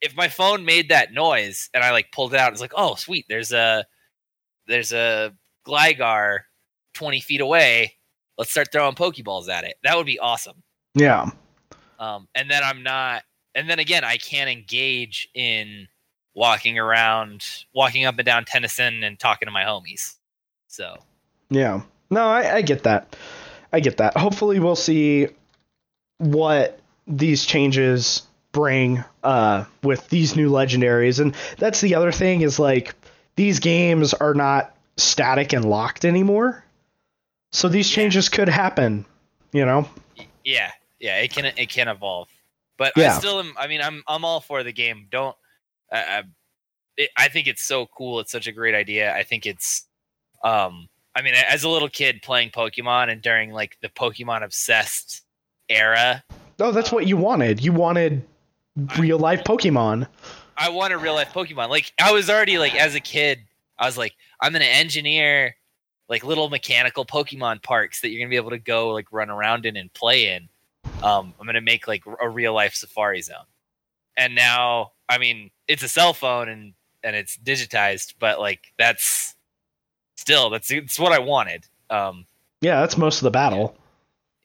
[0.00, 2.94] if my phone made that noise and i like pulled it out it's like oh
[2.94, 3.84] sweet there's a
[4.66, 5.32] there's a
[5.66, 6.40] gligar
[6.94, 7.94] 20 feet away
[8.38, 10.62] let's start throwing pokeballs at it that would be awesome
[10.94, 11.30] Yeah.
[11.98, 13.22] um, and then I'm not,
[13.54, 15.86] and then again, I can't engage in
[16.34, 20.14] walking around, walking up and down Tennyson and talking to my homies.
[20.68, 20.96] So
[21.50, 21.82] Yeah.
[22.10, 23.16] No, I, I get that.
[23.72, 24.16] I get that.
[24.16, 25.28] Hopefully we'll see
[26.18, 31.20] what these changes bring uh with these new legendaries.
[31.20, 32.94] And that's the other thing is like
[33.36, 36.64] these games are not static and locked anymore.
[37.52, 39.04] So these changes could happen,
[39.52, 39.88] you know?
[40.44, 42.28] yeah, yeah, it can it can evolve,
[42.76, 43.54] but I still am.
[43.58, 45.06] I mean, I'm I'm all for the game.
[45.10, 45.36] Don't.
[45.92, 46.22] I, I,
[46.96, 48.20] it, I think it's so cool.
[48.20, 49.14] It's such a great idea.
[49.14, 49.86] I think it's.
[50.44, 55.22] Um, I mean, as a little kid playing Pokemon and during like the Pokemon obsessed
[55.68, 56.22] era,
[56.60, 57.64] Oh, that's what you wanted.
[57.64, 58.22] You wanted
[58.98, 60.06] real life Pokemon.
[60.56, 61.68] I want a real life Pokemon.
[61.68, 63.40] Like I was already like as a kid,
[63.78, 65.56] I was like, I'm gonna engineer
[66.08, 69.64] like little mechanical Pokemon parks that you're gonna be able to go like run around
[69.64, 70.48] in and play in.
[71.02, 73.36] Um, I'm gonna make like a real life Safari Zone.
[74.16, 79.34] And now, I mean, it's a cell phone and and it's digitized, but like that's
[80.16, 81.66] still that's it's what I wanted.
[81.88, 82.26] Um,
[82.60, 83.76] Yeah, that's most of the battle.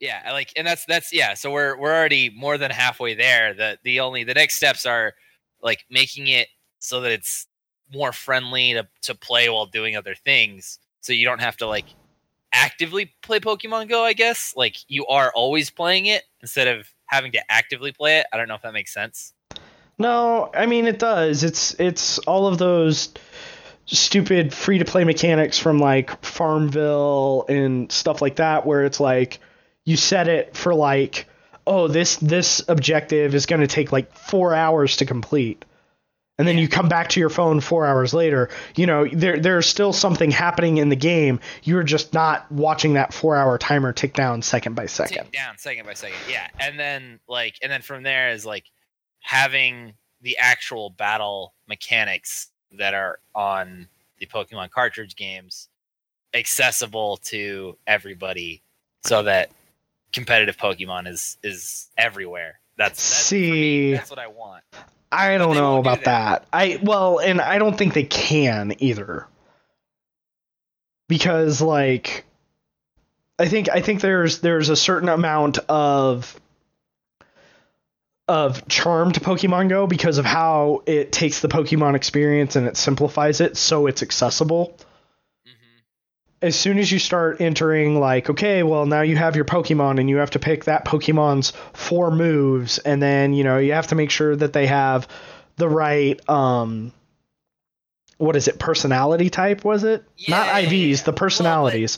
[0.05, 3.53] Yeah like and that's that's yeah so we're we're already more than halfway there.
[3.53, 5.13] The the only the next steps are
[5.61, 6.47] like making it
[6.79, 7.47] so that it's
[7.93, 10.79] more friendly to to play while doing other things.
[11.01, 11.85] So you don't have to like
[12.53, 14.53] actively play pokemon go i guess.
[14.55, 18.27] Like you are always playing it instead of having to actively play it.
[18.31, 19.33] I don't know if that makes sense.
[19.97, 21.43] No, I mean it does.
[21.43, 23.13] It's it's all of those
[23.85, 29.39] stupid free to play mechanics from like Farmville and stuff like that where it's like
[29.85, 31.27] you set it for like
[31.67, 35.63] oh this this objective is going to take like 4 hours to complete.
[36.37, 38.49] And then you come back to your phone 4 hours later.
[38.75, 41.39] You know, there there's still something happening in the game.
[41.63, 45.23] You're just not watching that 4-hour timer tick down second by second.
[45.23, 48.65] Tick down second by second yeah and then like and then from there is like
[49.21, 53.87] having the actual battle mechanics that are on
[54.19, 55.69] the pokemon cartridge games
[56.33, 58.61] accessible to everybody
[59.05, 59.51] so that
[60.15, 63.93] competitive pokemon is is everywhere that's, that's See.
[63.93, 64.63] that's what i want
[65.11, 66.45] I don't know do about that.
[66.51, 69.27] I well, and I don't think they can either.
[71.07, 72.25] Because like
[73.37, 76.39] I think I think there's there's a certain amount of
[78.27, 82.75] of charm to Pokemon Go because of how it takes the Pokemon experience and it
[82.75, 84.77] simplifies it so it's accessible.
[86.45, 90.07] As soon as you start entering like okay, well now you have your Pokemon and
[90.07, 93.95] you have to pick that Pokemon's four moves and then, you know, you have to
[93.95, 95.07] make sure that they have
[95.55, 96.93] the right um
[98.17, 100.03] what is it personality type was it?
[100.27, 101.97] Not Yeah, yeah, ivs the Well, personalities.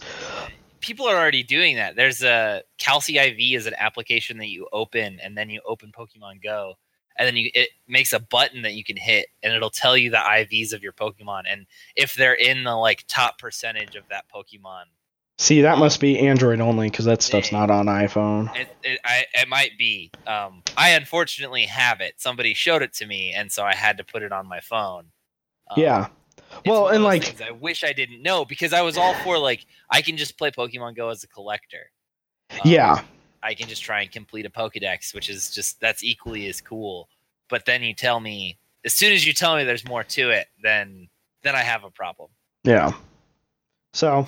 [0.80, 1.98] people are already doing that.
[1.98, 6.42] There's a Calcy IV is an application that you open and then you open Pokemon
[6.42, 6.76] Go
[7.18, 10.10] and then you it makes a button that you can hit and it'll tell you
[10.10, 14.26] the IVs of your Pokemon and if they're in the like top percentage of that
[14.34, 14.84] Pokemon.
[15.38, 19.26] see that must be android only because that stuff's not on iphone It it, I,
[19.34, 20.12] it might be.
[20.26, 22.16] Um, I unfortunately have it.
[22.18, 25.06] Somebody showed it to me and so I had to put it on my phone.
[25.70, 26.08] Um, yeah
[26.66, 30.02] well, and, like- I wish I didn't know because I was all for like I
[30.02, 31.92] can just play Pokemon Go as a collector.
[32.52, 33.02] Um, yeah
[33.44, 37.08] I can just try and complete a Pokedex, which is just that's equally as cool.
[37.50, 40.48] But then you tell me as soon as you tell me there's more to it,
[40.62, 41.08] then
[41.44, 42.30] then I have a problem.
[42.64, 42.92] yeah
[43.94, 44.28] so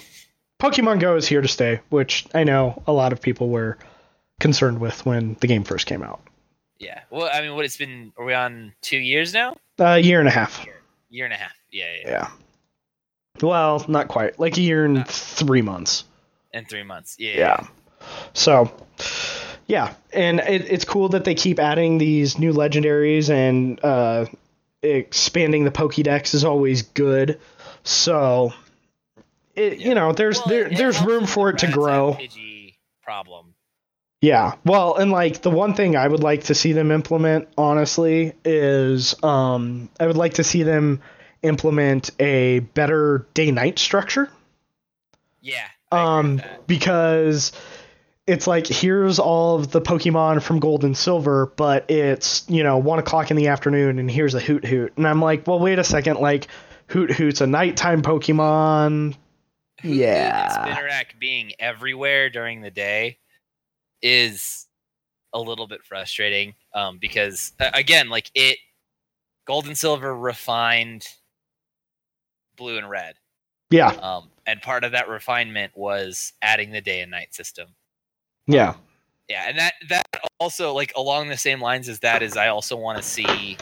[0.61, 3.77] pokemon go is here to stay which i know a lot of people were
[4.39, 6.21] concerned with when the game first came out
[6.79, 7.01] Yeah.
[7.11, 8.13] Well, I mean, what it's been?
[8.17, 9.57] Are we on two years now?
[9.79, 10.65] a year and a half
[11.09, 11.53] Year and a half.
[11.71, 12.09] Yeah, yeah.
[12.09, 12.27] yeah
[13.41, 16.05] well not quite like a year and three months
[16.53, 17.15] In three months.
[17.19, 17.37] Yeah.
[17.37, 17.67] yeah
[18.33, 18.71] so
[19.67, 19.93] yeah.
[20.11, 24.25] And it, it's cool that they keep adding these new legendaries and uh
[24.81, 27.39] expanding the pokédex is always good.
[27.83, 28.53] So
[29.55, 32.17] it you know there's Well, there, it there's room for it to grow.
[33.03, 33.53] Problem.
[34.21, 34.53] yeah.
[34.65, 39.15] Well and like the one thing i would like to see them implement honestly is
[39.23, 41.01] um i would like to see them
[41.41, 44.29] implement a better day night structure.
[45.41, 45.65] Yeah.
[45.91, 47.51] I um because
[48.29, 52.77] it's like here's all of the pokemon from gold and silver but it's you know
[52.77, 55.83] one o'clock in the afternoon and here's a Hoothoot and i'm like well wait a
[55.83, 56.47] second like
[56.89, 59.15] Hoothoot's a nighttime pokemon
[59.81, 60.65] Hoothoot yeah.
[60.65, 63.17] and Spinarak being everywhere during the day
[64.01, 64.67] is
[65.33, 68.57] a little bit frustrating um, because uh, again, like it,
[69.45, 71.07] gold and silver refined
[72.55, 73.15] blue and red,
[73.69, 77.67] yeah um, and part of that refinement was adding the day and night system.
[78.49, 78.75] Yeah
[79.29, 80.05] Yeah, and that that
[80.39, 83.57] also like along the same lines as that is I also want to see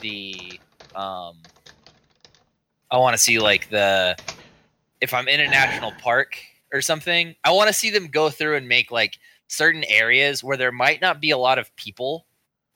[0.00, 0.60] the
[0.94, 1.36] um
[2.90, 4.16] I want to see like the
[5.00, 6.36] if I'm in a national park
[6.72, 10.56] or something, I want to see them go through and make like certain areas where
[10.56, 12.26] there might not be a lot of people,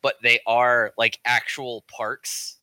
[0.03, 2.59] but they are like actual parks.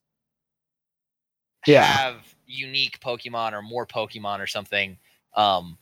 [1.67, 1.83] Yeah.
[1.83, 4.97] Have unique Pokemon or more Pokemon or something.
[5.35, 5.77] Um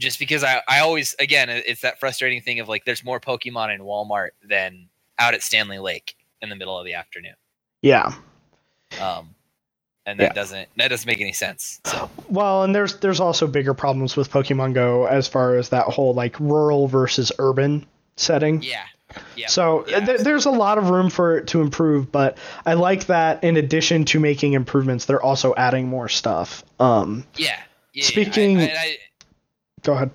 [0.00, 3.72] just because I, I always again it's that frustrating thing of like there's more Pokemon
[3.74, 7.34] in Walmart than out at Stanley Lake in the middle of the afternoon.
[7.82, 8.14] yeah
[9.00, 9.34] Um,
[10.06, 10.32] and that Yeah.
[10.32, 11.80] doesn't that doesn't make any sense.
[11.84, 15.84] So well and there's there's also bigger problems with pokemon go as far as that
[15.86, 17.86] whole like rural versus urban
[18.16, 18.84] setting yeah,
[19.36, 19.46] yeah.
[19.48, 23.06] So yeah, th- there's a lot of room for it to improve, but I like
[23.06, 26.64] that in addition to making improvements, they're also adding more stuff.
[26.78, 27.58] Um, yeah.
[27.92, 28.96] yeah speaking- I, I, I,
[29.82, 30.10] go ahead.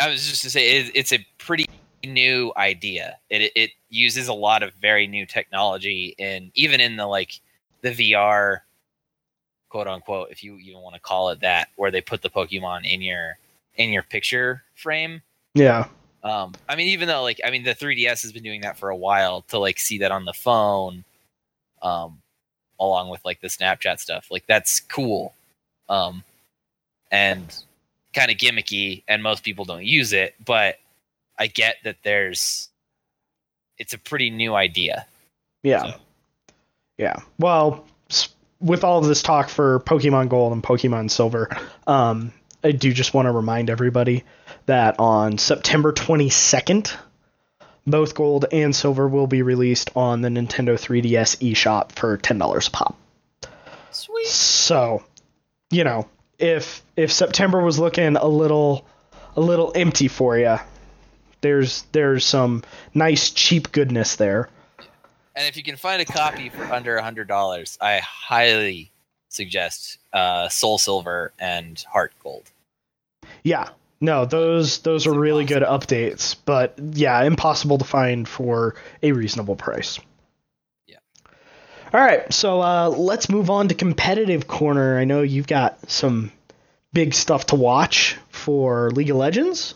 [0.00, 1.66] I was just to say it, it's a pretty
[2.04, 3.18] new idea.
[3.30, 7.40] It, it it uses a lot of very new technology, and even in the like
[7.82, 8.60] the VR,
[9.68, 12.84] quote unquote, if you even want to call it that, where they put the Pokemon
[12.84, 13.38] in your
[13.76, 15.22] in your picture frame.
[15.54, 15.88] Yeah,
[16.22, 18.90] Um, I mean, even though like I mean the 3DS has been doing that for
[18.90, 21.04] a while to like see that on the phone,
[21.82, 22.20] um,
[22.80, 25.34] along with like the Snapchat stuff, like that's cool,
[25.88, 26.24] um,
[27.10, 27.62] and
[28.16, 30.76] kind of gimmicky, and most people don't use it, but
[31.38, 32.68] I get that there's,
[33.78, 35.06] it's a pretty new idea.
[35.62, 36.00] yeah, So-
[36.98, 37.16] yeah.
[37.38, 37.84] Well,
[38.58, 41.50] with all of this talk for Pokemon Gold and Pokemon Silver,
[41.86, 42.32] um,
[42.64, 44.24] I do just want to remind everybody
[44.64, 46.96] that on September 22nd,
[47.86, 52.66] both Gold and Silver will be released on the Nintendo 3DS eShop for ten dollars
[52.66, 52.96] a pop.
[53.92, 54.26] Sweet.
[54.26, 55.04] So,
[55.70, 58.86] you know, if if September was looking a little
[59.36, 60.58] a little empty for you,
[61.40, 62.62] there's there's some
[62.94, 64.48] nice cheap goodness there.
[65.34, 68.90] And if you can find a copy for under a hundred dollars, I highly
[69.28, 72.50] suggest uh, Soul Silver and Heart Gold.
[73.42, 73.68] Yeah.
[74.00, 79.12] No, those those It's are really good updates, but yeah, impossible to find for a
[79.12, 79.98] reasonable price.
[80.86, 80.98] Yeah.
[81.94, 84.98] All right, so uh, let's move on to competitive corner.
[84.98, 86.30] I know you've got some
[86.92, 89.74] big stuff to watch for League of Legends.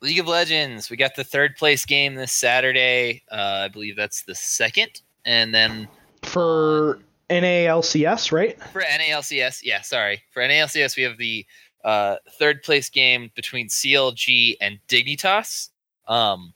[0.00, 0.90] League of Legends.
[0.90, 3.22] We got the third place game this Saturday.
[3.30, 5.88] Uh, I believe that's the second, and then
[6.22, 6.98] For
[7.30, 8.60] NALCS, right?
[8.72, 11.46] for NALCS, yeah, sorry, for NALCS we have the
[11.84, 15.70] uh, third place game between CLG and Dignitas.
[16.06, 16.52] Um,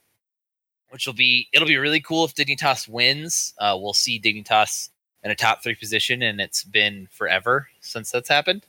[0.89, 3.53] which will be it'll be really cool if Dignitas wins.
[3.59, 4.89] Uh, we'll see Dignitas
[5.23, 8.65] in a top three position, and it's been forever since that's happened.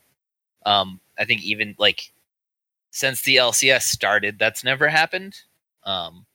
[0.67, 2.13] Um, I think even like
[2.91, 5.37] since the LCS started, that's never happened.
[5.85, 6.27] Um,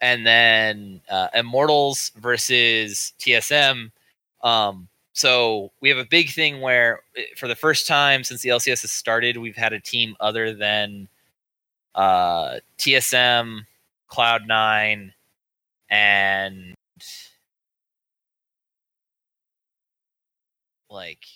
[0.00, 3.90] and then uh, Immortals versus TSM.
[4.42, 8.50] Um, so we have a big thing where, eh, for the first time since the
[8.50, 11.08] LCS has started, we've had a team other than
[11.94, 13.62] uh, TSM,
[14.08, 15.10] Cloud9,
[15.90, 16.74] and
[20.90, 21.26] like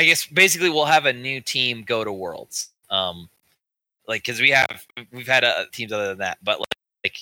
[0.00, 2.70] I guess basically we'll have a new team go to Worlds.
[2.88, 3.28] Um,
[4.08, 6.74] like because we have we've had uh, teams other than that, but like,
[7.04, 7.16] like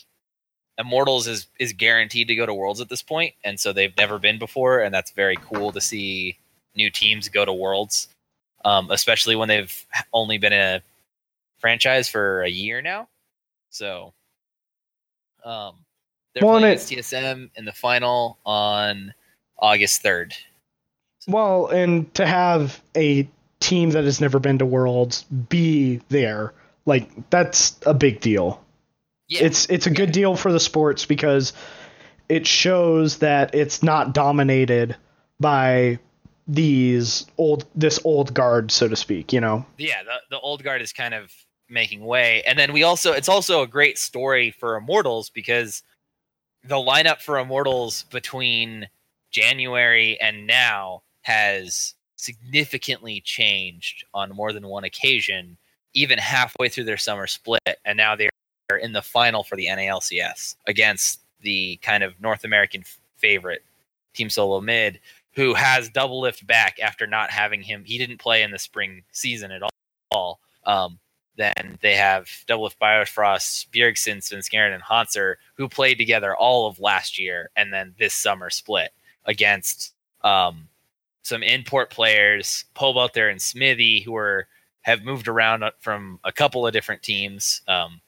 [0.79, 4.21] Immortals is is guaranteed to go to Worlds at this point, and so they've never
[4.21, 6.39] been before, and that's very cool to see
[6.77, 8.07] new teams go to Worlds,
[8.65, 10.81] um, especially when they've only been a
[11.59, 13.09] franchise for a year now.
[13.71, 14.13] So,
[15.45, 15.75] um,
[16.33, 19.13] they're and playing it- TSM in the final on
[19.59, 20.33] August third.
[21.29, 23.29] Well, and to have a
[23.61, 26.55] team that has never been to Worlds be there,
[26.87, 28.65] like that's a big deal.
[29.29, 31.53] Yeah, It's it's a good deal for the sports because
[32.31, 34.97] it shows that it's not dominated
[35.39, 35.99] by
[36.47, 39.33] these old this old guard, so to speak.
[39.33, 39.67] You know.
[39.77, 41.31] yeah, the, the old guard is kind of
[41.69, 42.43] making way.
[42.47, 45.83] And then we also it's also a great story for Immortals because
[46.65, 48.89] the lineup for Immortals between
[49.31, 55.59] January and now has significantly changed on more than one occasion,
[55.93, 58.31] even halfway through their summer split, and now they're
[58.81, 62.83] in the final for the NALCS against the kind of North American
[63.17, 63.63] favorite
[64.15, 65.01] Team Solo Mid,
[65.35, 67.85] who has Doublelift back after not having him.
[67.85, 69.61] He didn't play in the spring season at
[70.11, 70.41] all.
[70.65, 70.99] Um,
[71.37, 77.19] then they have Doublelift Biofrost, Bjergsen, Svenskeren, and Hauntzer, who played together all of last
[77.19, 78.93] year and then this summer split
[79.27, 79.93] against
[80.25, 80.69] um,
[81.29, 84.47] some import players, Pobelter and Xmithie, who are
[84.83, 87.61] have moved around from a couple of different teams.
[87.69, 88.01] Um,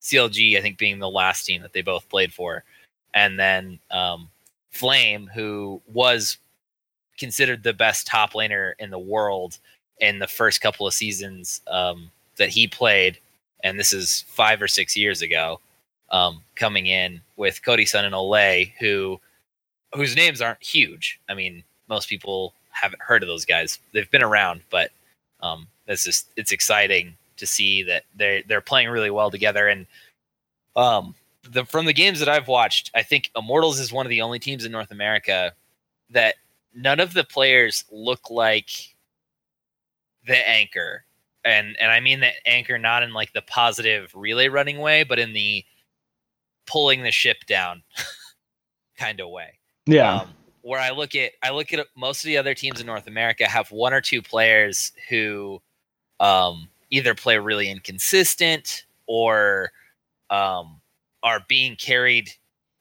[0.00, 2.64] CLG, I think, being the last team that they both played for,
[3.12, 4.28] and then um,
[4.70, 6.38] Flame, who was
[7.18, 9.58] considered the best top laner in the world
[9.98, 13.18] in the first couple of seasons um, that he played,
[13.62, 15.60] and this is five or six years ago,
[16.10, 19.20] um, coming in with Cody Sun and Olleh, who
[19.94, 21.20] whose names aren't huge.
[21.28, 23.78] I mean, most people haven't heard of those guys.
[23.92, 24.90] They've been around, but
[25.42, 29.68] um, it's just it's exciting to see that they're they're playing really well together.
[29.68, 29.86] And
[30.76, 34.22] um, the from the games that I've watched, I think Immortals is one of the
[34.22, 35.52] only teams in North America
[36.10, 36.36] that
[36.74, 38.70] none of the players look like
[40.26, 41.04] the anchor
[41.44, 45.18] and and i mean that anchor not in like the positive relay running way but
[45.18, 45.64] in the
[46.66, 47.82] pulling the ship down
[48.98, 50.16] kind of way Yeah.
[50.16, 50.28] um,
[50.62, 53.46] where i look at i look at most of the other teams in north america
[53.46, 55.60] have one or two players who
[56.20, 59.72] um, either play really inconsistent or
[60.28, 60.80] um,
[61.22, 62.30] are being carried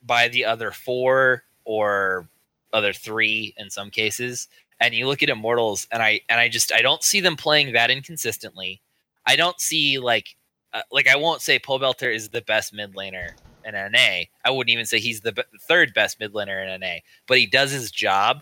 [0.03, 2.29] by the other four or
[2.73, 4.47] other three in some cases.
[4.79, 7.73] And you look at immortals and i and i just i don't see them playing
[7.73, 8.81] that inconsistently.
[9.25, 10.35] I don't see like
[10.73, 13.31] uh, like i won't say pobelter is the best mid laner
[13.75, 16.95] in na i wouldn't even say he's the be- third best mid laner in na
[17.27, 18.41] but he does his job.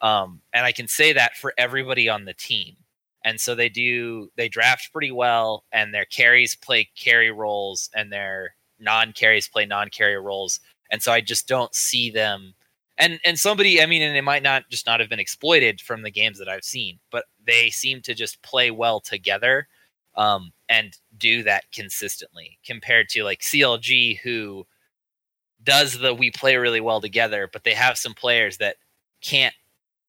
[0.00, 2.76] Um and i can say that for everybody on the team.
[3.24, 8.12] And so they do they draft pretty well and their carries play carry roles and
[8.12, 10.60] their non carries play non carry roles.
[10.90, 12.54] And so i just don't see them.
[12.98, 16.02] And and somebody i mean and it might not just not have been exploited from
[16.02, 19.68] the games that i've seen but they seem to just play well together.
[20.14, 24.66] Um, and do that consistently compared to like clg who
[25.62, 28.76] does the we play really well together but they have some players that
[29.22, 29.54] can't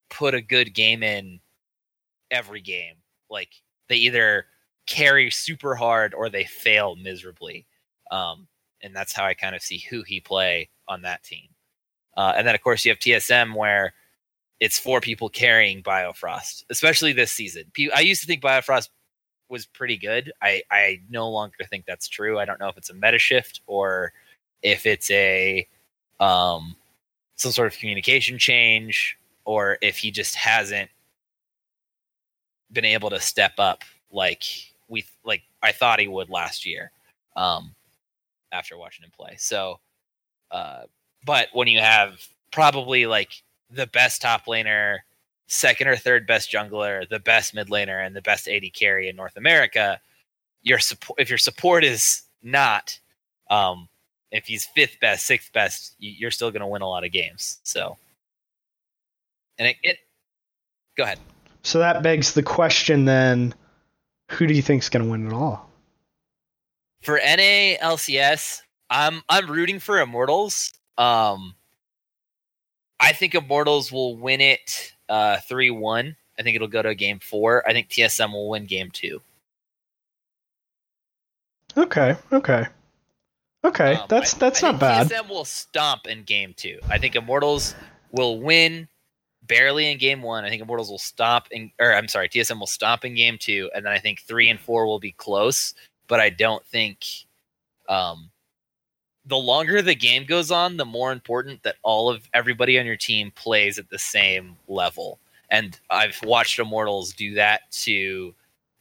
[0.09, 1.39] put a good game in
[2.32, 2.95] every game.
[3.30, 3.49] Like
[3.89, 4.45] they either
[4.86, 7.66] carry super hard or they fail miserably.
[8.11, 8.47] Um,
[8.82, 11.47] and that's how i kind of see Huhi play on that team.
[12.16, 13.93] Uh, and then, of course, you have TSM where
[14.59, 17.72] it's four people carrying Biofrost, especially this season.
[17.95, 18.89] I used to think Biofrost
[19.54, 20.34] was pretty good.
[20.41, 22.39] I, I no longer think that's true.
[22.39, 24.12] I don't know if it's a meta shift or
[24.64, 25.68] if it's a
[26.20, 26.76] um,
[27.36, 30.89] some sort of communication change or if he just hasn't
[32.72, 34.43] been able to step up like
[34.89, 36.91] we like I thought he would last year
[37.36, 37.76] um,
[38.51, 39.36] after watching him play.
[39.38, 39.80] So
[40.49, 40.84] uh,
[41.24, 43.30] but when you have probably like
[43.70, 44.99] the best top laner,
[45.54, 49.16] second or third best jungler, the best mid laner, and the best AD carry in
[49.16, 49.99] North America,
[50.62, 52.99] your support if your support is not,
[53.49, 53.88] um,
[54.32, 57.60] if he's fifth best, sixth best, you're still going to win a lot of games.
[57.64, 57.97] So
[59.60, 59.97] And it, it
[60.97, 61.20] go ahead.
[61.62, 63.54] So that begs the question then
[64.32, 65.70] who do you think's going to win it all?
[67.01, 70.74] For NA LCS, I'm I'm rooting for Immortals.
[70.97, 71.56] Um
[72.99, 76.16] I think Immortals will win it uh 3-1.
[76.39, 77.68] I think it'll go to game 4.
[77.70, 79.22] I think TSM will win game 2.
[81.78, 82.66] Okay, okay.
[83.66, 85.07] Okay, Um, that's that's I not bad.
[85.07, 86.80] TSM will stomp in game 2.
[86.89, 87.76] I think Immortals
[88.11, 88.88] will win
[89.43, 90.43] barely in game 1.
[90.43, 93.72] I think Immortals will stomp in or I'm sorry, TSM will stomp in game 2
[93.74, 95.74] and then I think 3 and 4 will be close,
[96.07, 97.05] but I don't think
[97.88, 98.30] um
[99.26, 102.97] the longer the game goes on, the more important that all of everybody on your
[102.97, 105.19] team plays at the same level.
[105.49, 108.34] And I've watched Immortals do that to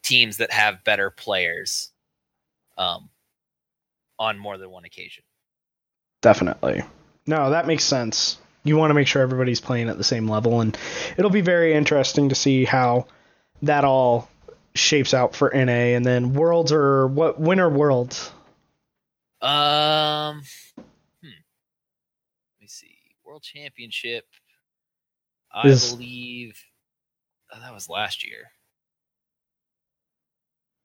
[0.02, 1.90] teams that have better players
[2.76, 3.08] um,
[4.18, 5.22] on more than one occasion.
[6.22, 6.82] Definitely.
[7.26, 8.38] No, that makes sense.
[8.64, 10.76] You want to make sure everybody's playing at the same level, and
[11.16, 13.06] it'll be very interesting to see how
[13.62, 14.28] that all
[14.74, 15.94] shapes out for NA.
[15.94, 17.40] And then Worlds or what?
[17.40, 18.30] Winter Worlds.
[19.42, 20.42] Um,
[21.20, 21.28] hmm.
[21.28, 22.96] Let me see.
[23.24, 24.24] World Championship.
[25.52, 26.62] I Is- believe
[27.54, 28.50] oh, that was last year.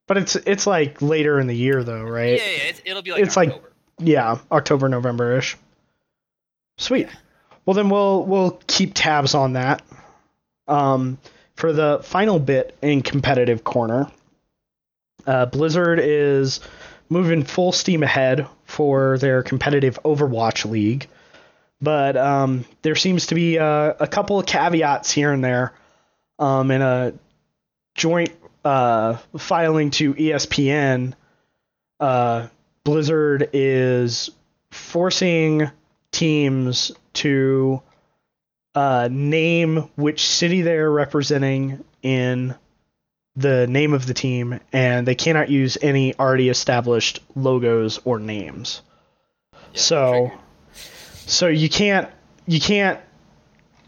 [0.06, 2.38] But it's it's like later in the year though, right?
[2.38, 3.72] Yeah, yeah, it's, it'll be like It's like- October.
[4.00, 5.56] Yeah, October, November ish.
[6.78, 7.08] Sweet.
[7.66, 9.82] Well, then we'll we'll keep tabs on that.
[10.68, 11.18] Um,
[11.56, 14.10] for the final bit in competitive corner,
[15.26, 16.60] uh, Blizzard is
[17.08, 21.08] moving full steam ahead for their competitive Overwatch league,
[21.80, 25.72] but um, there seems to be a, a couple of caveats here and there.
[26.38, 27.14] Um, in a
[27.94, 28.30] joint
[28.64, 31.14] uh, filing to ESPN,
[32.00, 32.48] uh,
[32.84, 34.30] Blizzard is
[34.70, 35.70] forcing
[36.12, 37.82] teams to
[38.74, 42.54] uh, name which city they're representing in
[43.38, 48.82] the name of the team, and they cannot use any already established logos or names.
[49.52, 50.32] Yeah, so,
[51.26, 52.10] so you can't
[52.46, 52.98] you can't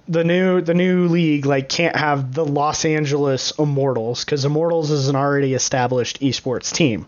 [0.07, 5.09] the new the new league like can't have the Los Angeles Immortals because Immortals is
[5.09, 7.07] an already established esports team.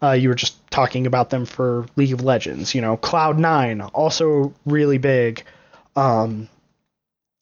[0.00, 2.74] Uh, you were just talking about them for League of Legends.
[2.74, 5.44] You know, Cloud Nine also really big
[5.96, 6.48] um,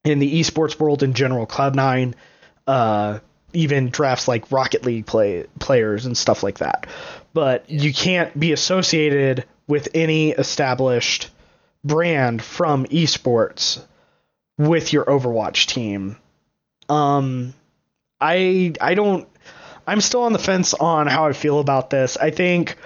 [0.04, 1.44] in the esports world in general.
[1.44, 2.14] Cloud Nine
[2.66, 3.18] uh,
[3.52, 6.86] even drafts like Rocket League play players and stuff like that.
[7.34, 11.30] But you can't be associated with any established
[11.84, 13.82] brand from esports
[14.58, 16.16] with your Overwatch team.
[16.88, 17.54] Um,
[18.20, 19.28] I I don't.
[19.86, 22.16] I'm still on the fence on how I feel about this.
[22.16, 22.76] I think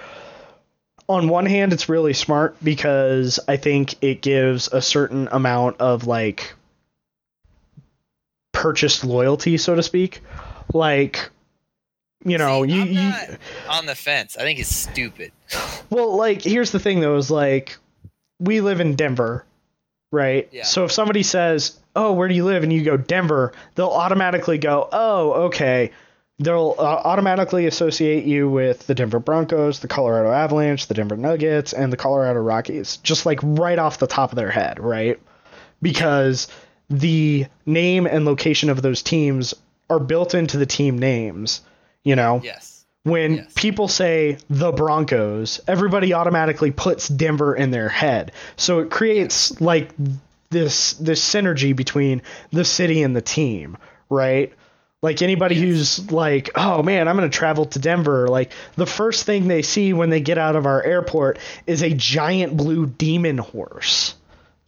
[1.07, 6.07] on one hand it's really smart because I think it gives a certain amount of
[6.07, 6.55] like
[8.51, 10.21] purchased loyalty, so to speak.
[10.77, 11.31] Like
[12.23, 13.37] you know, See, you, I'm you
[13.69, 14.37] on the fence.
[14.37, 15.31] I think it's stupid.
[15.89, 17.77] well, like here's the thing though, is like
[18.39, 19.45] we live in Denver,
[20.11, 20.47] right?
[20.51, 20.63] Yeah.
[20.63, 24.57] So if somebody says, "Oh, where do you live?" and you go Denver, they'll automatically
[24.57, 25.91] go, "Oh, okay."
[26.39, 31.73] They'll uh, automatically associate you with the Denver Broncos, the Colorado Avalanche, the Denver Nuggets,
[31.73, 35.19] and the Colorado Rockies, just like right off the top of their head, right?
[35.81, 36.47] Because
[36.91, 39.55] the name and location of those teams
[39.89, 41.61] are built into the team names,
[42.03, 42.41] you know?
[42.43, 42.73] Yes.
[43.03, 43.53] when Yes.
[43.55, 48.33] people say the Broncos, everybody automatically puts Denver in their head.
[48.57, 49.91] So it creates like
[50.49, 52.21] this this synergy between
[52.51, 53.77] the city and the team,
[54.09, 54.51] right?
[55.01, 59.25] Like anybody who's like, "Oh man, I'm going to travel to Denver." Like the first
[59.25, 63.37] thing they see when they get out of our airport is a giant blue demon
[63.37, 64.15] horse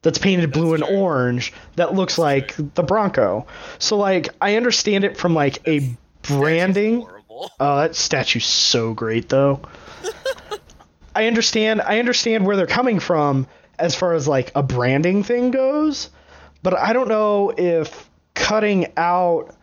[0.01, 0.97] that's painted blue and true.
[0.97, 3.47] orange that looks like the Bronco.
[3.79, 7.07] So like I understand it from like a branding.
[7.59, 9.61] Oh, that statue's so great though.
[11.15, 13.47] I understand I understand where they're coming from
[13.77, 16.09] as far as like a branding thing goes,
[16.63, 19.55] but I don't know if cutting out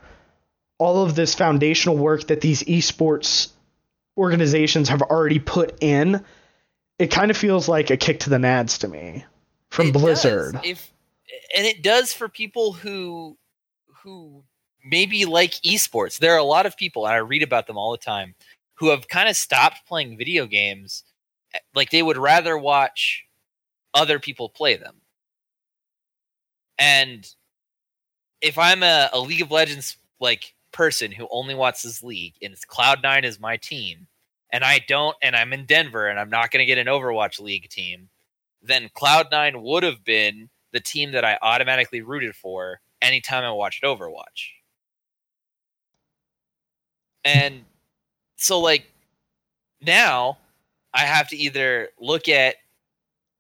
[0.79, 3.51] all of this foundational work that these esports
[4.19, 6.23] organizations have already put in,
[6.99, 9.25] it kind of feels like a kick to the nads to me
[9.71, 10.03] from It does.
[10.03, 10.61] Blizzard.
[10.65, 10.93] If
[11.57, 13.37] and it does for people who
[14.03, 14.45] who
[14.85, 16.19] maybe like esports.
[16.19, 18.35] There are a lot of people, and I read about them all the time,
[18.75, 21.05] who have kind of stopped playing video games.
[21.55, 23.25] eh, Like they would rather watch
[23.95, 24.97] other people play them.
[26.79, 27.27] And
[28.41, 32.65] if I'm a, a League of Legends like person who only watches League and it's
[32.65, 34.07] Cloud Nine is my team,
[34.51, 37.41] and I don't, and I'm in Denver and I'm not going to get an Overwatch
[37.41, 38.09] League team,
[38.63, 43.83] then Cloud9 would have been the team that I automatically rooted for anytime I watched
[43.83, 44.51] Overwatch.
[47.25, 47.65] And
[48.37, 48.85] so like
[49.81, 50.39] now
[50.95, 52.57] I have to either look at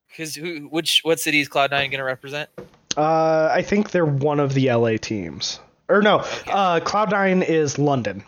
[0.08, 2.48] because who which what city is Cloud Nine going to represent?
[2.96, 5.60] Uh, I think they're one of the LA teams.
[5.88, 8.24] Or no, uh, Cloud9 is London.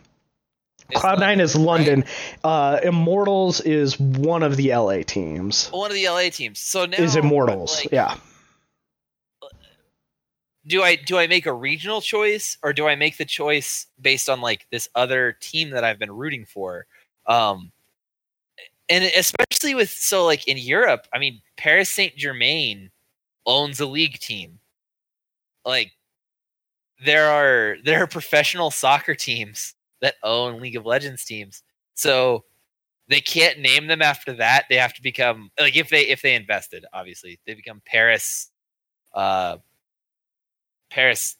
[0.90, 1.64] It's Cloud9 London, is right?
[1.64, 2.04] London.
[2.42, 5.68] Uh, Immortals is one of the LA teams.
[5.68, 6.58] One of the LA teams.
[6.60, 7.84] So now is Immortals.
[7.84, 8.16] like, yeah.
[10.66, 14.28] do I do I make a regional choice or do I make the choice based
[14.28, 16.86] on like this other team that I've been rooting for?
[17.26, 17.72] Um
[18.88, 22.90] and especially with so like in Europe, I mean Paris Saint Germain
[23.44, 24.60] owns a league team.
[25.64, 25.92] Like
[27.04, 31.62] there are there are professional soccer teams that own League of Legends teams.
[31.94, 32.44] So
[33.08, 34.66] they can't name them after that.
[34.68, 38.50] They have to become like if they if they invested, obviously, they become Paris
[39.14, 39.56] uh
[40.90, 41.36] Paris.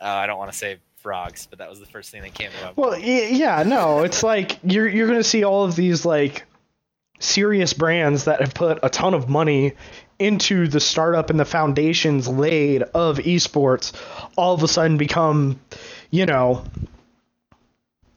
[0.00, 2.50] Uh, I don't want to say frogs, but that was the first thing that came
[2.64, 2.76] up.
[2.76, 6.44] Well, yeah, no, it's like you're you're gonna see all of these like
[7.20, 9.72] serious brands that have put a ton of money
[10.18, 13.92] into the startup and the foundations laid of esports,
[14.36, 15.60] all of a sudden become,
[16.10, 16.64] you know,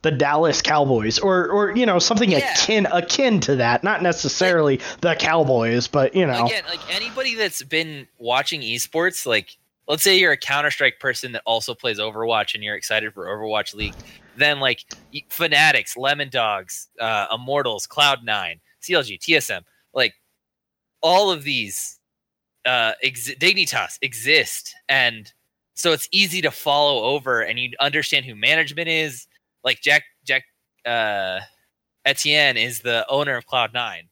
[0.02, 2.52] the Dallas Cowboys or or you know something Yeah.
[2.54, 7.62] akin akin to that, not necessarily the Cowboys, but you know, Again, like anybody that's
[7.62, 9.56] been watching esports, like
[9.88, 13.26] let's say you're a Counter Strike person that also plays Overwatch and you're excited for
[13.26, 13.94] Overwatch League,
[14.36, 14.80] then like
[15.28, 19.62] Fanatics, Lemon Dogs, uh, Immortals, Cloud Nine, CLG, TSM,
[19.94, 20.14] like
[21.00, 21.98] all of these
[22.64, 25.32] uh, ex- Dignitas exist, and
[25.74, 29.26] so it's easy to follow over and you understand who management is.
[29.64, 30.44] Like Jack Jack
[30.84, 31.40] uh,
[32.04, 34.08] Etienne is the owner of Cloud Nine,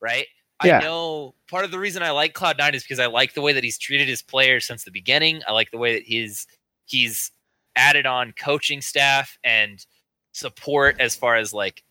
[0.00, 0.26] right?
[0.64, 0.78] Yeah.
[0.78, 3.40] I know part of the reason I like Cloud Nine is because I like the
[3.40, 5.42] way that he's treated his players since the beginning.
[5.46, 6.46] I like the way that he's
[6.86, 7.32] he's
[7.76, 9.84] added on coaching staff and
[10.32, 11.82] support as far as like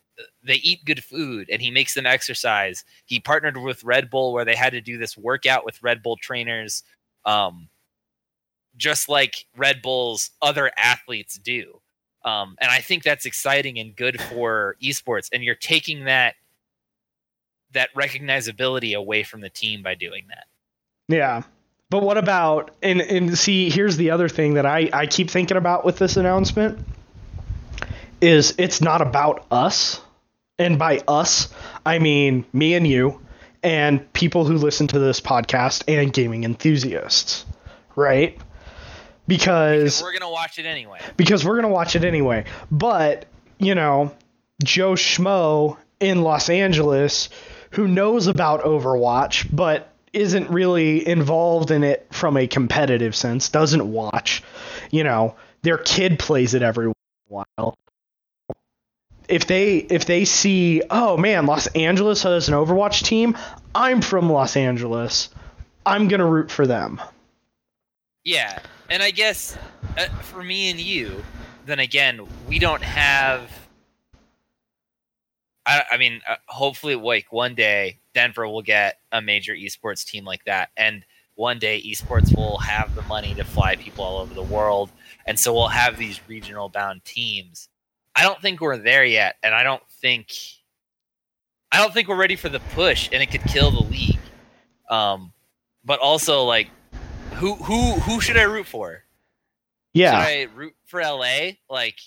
[0.43, 2.83] they eat good food and he makes them exercise.
[3.05, 6.17] He partnered with Red Bull where they had to do this workout with Red Bull
[6.17, 6.83] trainers,
[7.25, 7.69] um,
[8.77, 11.81] just like Red Bull's other athletes do.
[12.23, 15.29] Um, and I think that's exciting and good for esports.
[15.33, 16.35] And you're taking that
[17.73, 20.45] that recognizability away from the team by doing that.
[21.07, 21.43] Yeah.
[21.89, 25.57] But what about and and see here's the other thing that I I keep thinking
[25.57, 26.85] about with this announcement
[28.21, 29.99] is it's not about us.
[30.59, 31.51] And by us,
[31.85, 33.19] I mean me and you
[33.63, 37.45] and people who listen to this podcast and gaming enthusiasts,
[37.95, 38.39] right?
[39.37, 40.99] Because We're gonna watch it anyway.
[41.15, 42.43] because we're gonna watch it anyway.
[42.69, 43.27] But
[43.59, 44.13] you know,
[44.61, 47.29] Joe Schmo in Los Angeles
[47.71, 53.89] who knows about Overwatch but isn't really involved in it from a competitive sense, doesn't
[53.89, 54.43] watch.
[54.89, 56.91] You know, their kid plays it every
[57.29, 57.77] while.
[59.29, 63.37] If they if they see, oh man, Los Angeles has an Overwatch team,
[63.73, 65.29] I'm from Los Angeles.
[65.85, 66.99] I'm gonna root for them.
[68.23, 68.59] Yeah,
[68.89, 69.57] and I guess
[69.97, 71.23] uh, for me and you,
[71.65, 73.49] then again, we don't have.
[75.65, 80.23] I, I mean, uh, hopefully, like one day, Denver will get a major esports team
[80.23, 81.03] like that, and
[81.35, 84.91] one day, esports will have the money to fly people all over the world,
[85.25, 87.69] and so we'll have these regional bound teams.
[88.15, 90.31] I don't think we're there yet, and I don't think,
[91.71, 94.19] I don't think we're ready for the push, and it could kill the league.
[94.89, 95.33] Um,
[95.83, 96.67] but also like
[97.41, 99.03] who who who should I root for?
[99.93, 100.11] Yeah.
[100.23, 101.53] Should I root for LA?
[101.69, 101.99] Like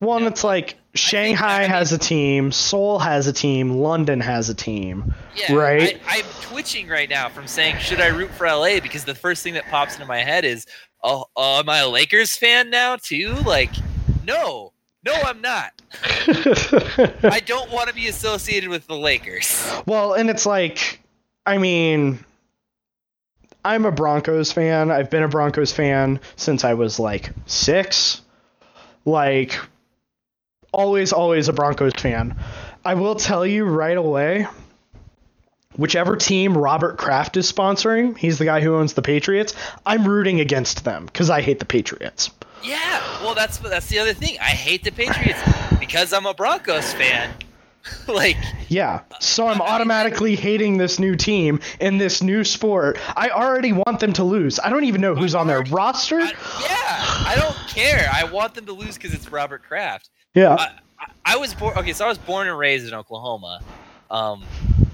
[0.00, 0.30] Well, and Yeah.
[0.30, 5.14] it's like Shanghai I has a team, Seoul has a team, London has a team.
[5.36, 6.00] yeah, Right.
[6.08, 9.42] I, I'm twitching right now from saying should I root for LA because the first
[9.42, 10.66] thing that pops into my head is
[11.02, 13.34] oh, oh am I a Lakers fan now too?
[13.46, 13.70] Like
[14.24, 14.72] no.
[15.06, 15.82] No, I'm not.
[17.24, 19.70] I don't want to be associated with the Lakers.
[19.84, 20.98] well, and it's like,
[21.44, 22.24] I mean,
[23.64, 24.90] I'm a Broncos fan.
[24.90, 28.20] I've been a Broncos fan since I was like six.
[29.04, 29.58] Like,
[30.72, 32.36] always, always a Broncos fan.
[32.84, 34.46] I will tell you right away
[35.76, 39.54] whichever team Robert Kraft is sponsoring, he's the guy who owns the Patriots,
[39.84, 42.30] I'm rooting against them because I hate the Patriots.
[42.62, 44.38] Yeah, well that's that's the other thing.
[44.40, 45.38] I hate the Patriots
[45.78, 47.30] because I'm a Broncos fan.
[48.08, 48.36] like
[48.68, 49.02] Yeah.
[49.20, 52.98] So I'm automatically hating this new team in this new sport.
[53.16, 54.58] I already want them to lose.
[54.60, 56.20] I don't even know who's on their roster.
[56.20, 58.08] I, yeah, I don't care.
[58.12, 60.10] I want them to lose because it's Robert Kraft.
[60.34, 60.54] Yeah.
[60.54, 60.70] I,
[61.24, 61.76] I, was born.
[61.78, 63.60] Okay, so I was born and raised in Oklahoma,
[64.10, 64.44] um,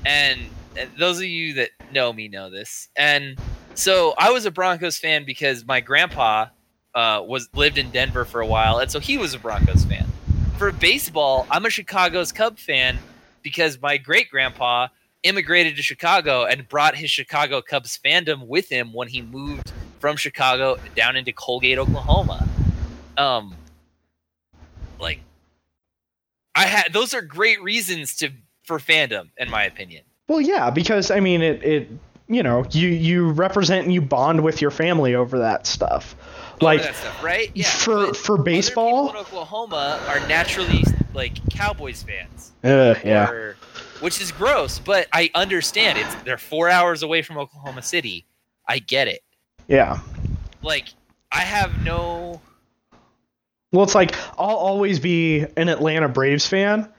[0.05, 0.41] and,
[0.77, 2.89] and those of you that know me know this.
[2.97, 3.39] And
[3.75, 6.47] So I was a Broncos fan because my grandpa
[6.95, 10.07] uh, was lived in Denver for a while, and so he was a Broncos fan.
[10.61, 12.99] For baseball, I'm a Chicago's Cub fan
[13.41, 14.89] because my great grandpa
[15.23, 20.19] immigrated to Chicago and brought his Chicago Cubs fandom with him when he moved from
[20.19, 22.47] Chicago down into Colgate, Oklahoma.
[23.17, 23.57] Um,
[24.99, 25.21] like
[26.55, 28.31] I had those are great reasons to
[28.65, 30.03] for fandom, in my opinion.
[30.29, 31.89] Well, yeah, because I mean, it, it,
[32.29, 36.15] you know, you you represent and you bond with your family over that stuff.
[36.61, 37.51] Like that stuff, right?
[37.55, 37.65] Yeah.
[37.69, 40.85] for for baseball, in Oklahoma are naturally
[41.15, 42.53] like Cowboys fans.
[42.65, 43.57] uh, yeah, or-
[44.01, 45.99] which is gross, but I understand.
[45.99, 48.25] It's they're four hours away from Oklahoma City.
[48.69, 49.23] I get it.
[49.69, 49.99] yeah.
[50.63, 50.89] Like
[51.33, 52.41] I have no.
[53.73, 56.93] Well, it's like I'll always be an Atlanta Braves fan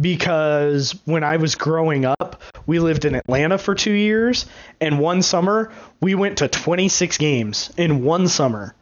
[0.00, 4.46] because when I was growing up, we lived in Atlanta for two years,
[4.80, 8.74] and one summer we went to 26 games in one summer.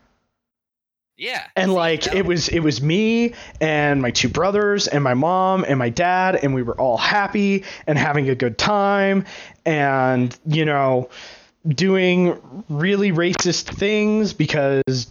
[1.20, 1.44] Yeah.
[1.54, 5.78] And like it was it was me and my two brothers and my mom and
[5.78, 9.26] my dad and we were all happy and having a good time
[9.66, 11.10] and you know
[11.68, 12.40] doing
[12.70, 15.08] really racist things because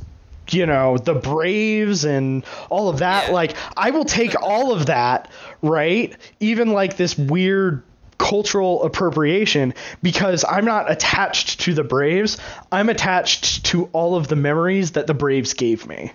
[0.50, 3.34] you know the braves and all of that Yeah.
[3.36, 5.30] like i will take all of that
[5.62, 7.84] right even like this weird
[8.20, 12.38] cultural appropriation because i'm not attached to the braves
[12.72, 16.12] i'm attached to all of the memories that the braves gave me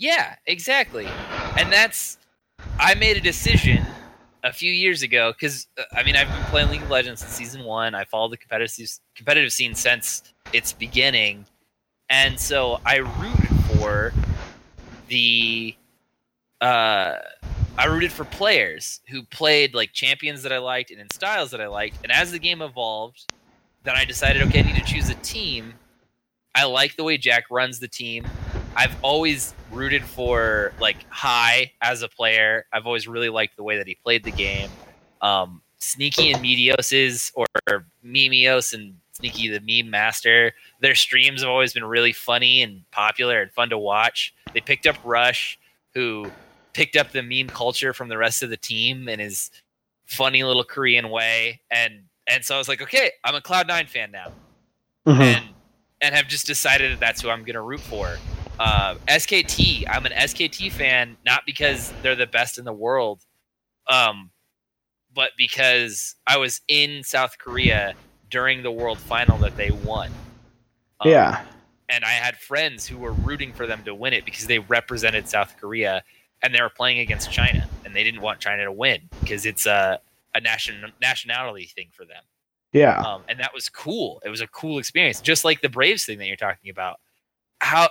[0.00, 1.06] Yeah, exactly.
[1.58, 2.16] And that's
[2.78, 3.84] I made a decision
[4.42, 7.64] a few years ago because I mean I've been playing League of Legends since season
[7.64, 7.94] one.
[7.94, 10.22] I followed the competitive competitive scene since
[10.54, 11.44] its beginning,
[12.08, 14.14] and so I rooted for
[15.08, 15.76] the
[16.62, 17.16] uh
[17.78, 21.60] I rooted for players who played like champions that I liked and in styles that
[21.60, 21.98] I liked.
[22.02, 23.26] And as the game evolved,
[23.84, 25.74] then I decided, okay, I need to choose a team.
[26.54, 28.26] I like the way Jack runs the team.
[28.76, 32.66] I've always rooted for like Hai as a player.
[32.72, 34.68] I've always really liked the way that he played the game.
[35.22, 37.46] Um, Sneaky and Meteos is, or
[38.04, 40.52] Memios and Sneaky the meme master.
[40.80, 44.34] Their streams have always been really funny and popular and fun to watch.
[44.52, 45.58] They picked up Rush,
[45.94, 46.30] who
[46.72, 49.50] picked up the meme culture from the rest of the team in his
[50.06, 51.60] funny little Korean way.
[51.70, 54.32] And and so I was like, okay, I'm a Cloud9 fan now
[55.06, 55.44] and
[56.00, 58.16] and have just decided that that's who I'm going to root for.
[58.58, 63.22] Uh, SKT, I'm an SKT fan not because they're the best in the world,
[63.88, 64.30] um,
[65.14, 67.94] but because I was in South Korea
[68.30, 70.10] during the World Final that they won.
[71.00, 71.44] Um, yeah
[71.90, 75.28] and I had friends who were rooting for them to win it because they represented
[75.28, 76.02] South Korea
[76.42, 79.66] and they were playing against China and they didn't want China to win because it's
[79.66, 80.00] a
[80.34, 82.22] a nation nationality thing for them
[82.72, 84.22] yeah um, and that was cool.
[84.24, 87.00] It was a cool experience, just like the Braves thing that you're talking about.
[87.60, 87.88] How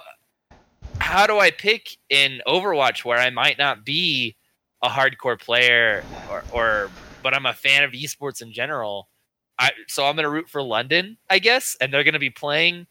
[1.00, 4.36] how do I pick in Overwatch where I might not be
[4.82, 6.92] a hardcore player or, or
[7.22, 9.10] but I'm a fan of esports in general?
[9.58, 12.88] I so I'm gonna root for London, I guess, and they're gonna be playing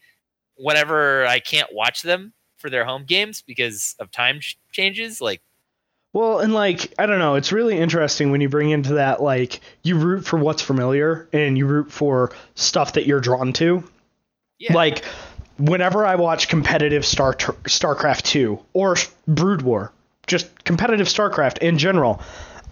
[0.55, 5.21] whenever I can't watch them for their home games because of time ch- changes.
[5.21, 5.41] Like,
[6.13, 9.59] Well, and like I don't know, it's really interesting when you bring into that like
[9.83, 13.83] you root for what's familiar and you root for stuff that you're drawn to.
[14.57, 15.05] yeah, Like
[15.57, 18.95] whenever I watch competitive Star StarCraft 2 or
[19.27, 19.91] Brood War,
[20.25, 22.21] just competitive StarCraft in general,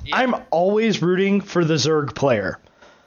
[0.04, 0.18] yeah.
[0.18, 2.60] I'm always rooting for the Zerg player.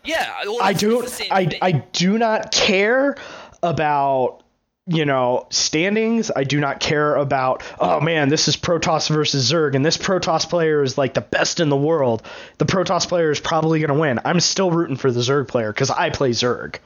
[0.05, 0.33] yeah.
[0.45, 1.59] well, I don't I thing.
[1.61, 3.16] I do not care
[3.62, 4.43] about
[4.91, 9.74] you know standings i do not care about oh man this is protoss versus zerg
[9.74, 12.22] and this protoss player is like the best in the world
[12.59, 15.72] the protoss player is probably going to win i'm still rooting for the zerg player
[15.72, 16.78] because i play zerg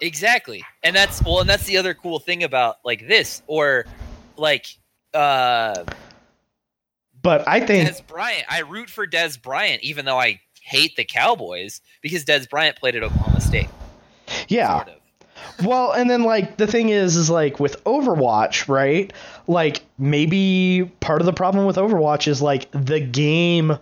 [0.00, 0.64] Exactly.
[0.82, 3.84] And that's well, and that's the other cool thing about like this or
[4.36, 4.66] like
[5.12, 5.84] uh
[7.22, 8.44] but i think Dez Bryant.
[8.48, 12.96] I root for Dez Bryant even though I hate the Cowboys because Dez Bryant played
[12.96, 13.68] at Oklahoma State.
[14.48, 14.99] yeah Sort of.
[15.64, 19.12] Well, and then like the thing is, is like with Overwatch, right?
[19.46, 23.78] Like maybe part of the problem with Overwatch is like the game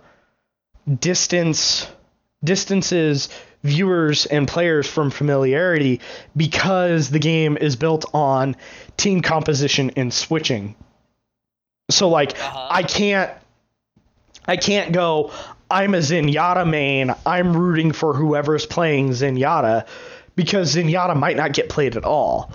[0.99, 1.87] distance
[2.43, 3.29] distances
[3.63, 5.99] viewers and players from familiarity
[6.35, 8.55] because the game is built on
[8.97, 10.75] team composition and switching.
[11.91, 12.67] So like Uh-huh.
[12.71, 13.31] I can't
[14.47, 15.31] I can't go
[15.71, 19.85] I'm a Zenyatta main, I'm rooting for whoever's playing Zenyatta
[20.39, 22.49] because Zenyatta might not get played at all.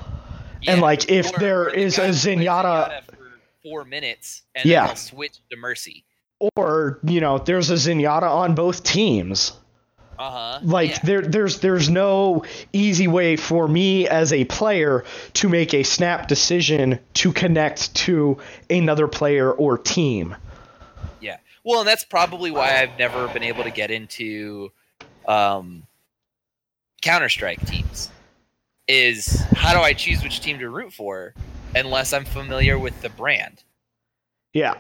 [0.67, 3.17] And like if Or- there or is a guy who plays Zenyatta for
[3.63, 4.87] four minutes and Yeah.
[4.87, 6.05] then switch to Mercy.
[6.57, 9.53] or you know there's a Zenyatta on both teams.
[10.19, 10.61] Uh huh.
[10.63, 15.05] Like there there's there's no easy way for me as a player
[15.35, 18.39] to make a snap decision to connect to
[18.71, 20.35] another player or team.
[21.21, 21.37] Yeah.
[21.65, 24.71] Well, and that's probably why I've never been able to get into
[25.27, 25.83] um,
[27.05, 28.11] Counter Strike teams.
[28.89, 31.35] Is how do I choose which team to root for
[31.75, 33.63] unless I'm familiar with the brand?
[34.55, 34.75] Yeah.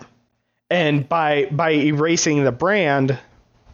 [0.71, 3.19] And by by erasing the brand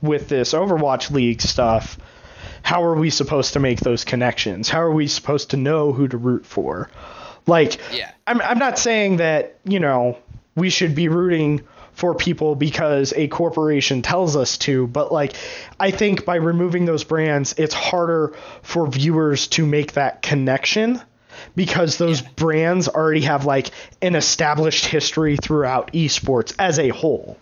[0.03, 1.96] with this Overwatch League stuff,
[2.62, 4.68] how are we supposed to make those connections?
[4.68, 6.90] How are we supposed to know who to root for?
[7.46, 8.11] Like Yeah.
[8.26, 10.18] I'm I'm not saying that, you know,
[10.57, 11.62] we should be rooting
[12.01, 15.34] for people because a corporation tells us to, but like
[15.78, 21.01] I think by removing those brands, it's harder for viewers to make that connection
[21.55, 22.28] because those Yeah.
[22.36, 23.70] brands already have like
[24.01, 27.36] an established history throughout esports as a whole.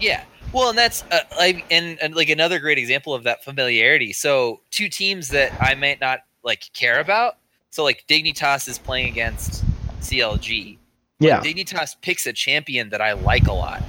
[0.00, 0.24] Yeah.
[0.52, 4.12] Well, and that's uh, like and, and like another great example of that familiarity.
[4.12, 7.36] So two teams that I might not like care about.
[7.70, 9.64] So like Dignitas is playing against
[10.00, 10.78] CLG.
[11.22, 11.40] Yeah.
[11.40, 13.82] Dignitas picks a champion that I like a lot.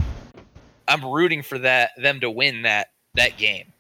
[0.87, 3.71] I'm rooting for that them to win that that game.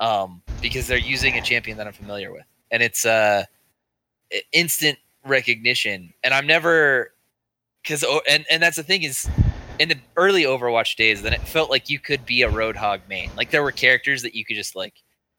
[0.00, 2.44] Um, because they're using a champion that I'm familiar with.
[2.70, 3.44] And it's uh
[4.52, 6.12] instant recognition.
[6.22, 7.12] And I'm never
[7.84, 9.28] cuz and and that's the thing is
[9.78, 13.30] in the early Overwatch days then it felt like you could be a Roadhog main.
[13.36, 14.94] Like there were characters that you could just like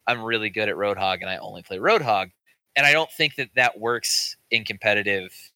[0.07, 2.31] I'm really good at Roadhog and I only play Roadhog.
[2.75, 5.48] And I don't think that that works in competitive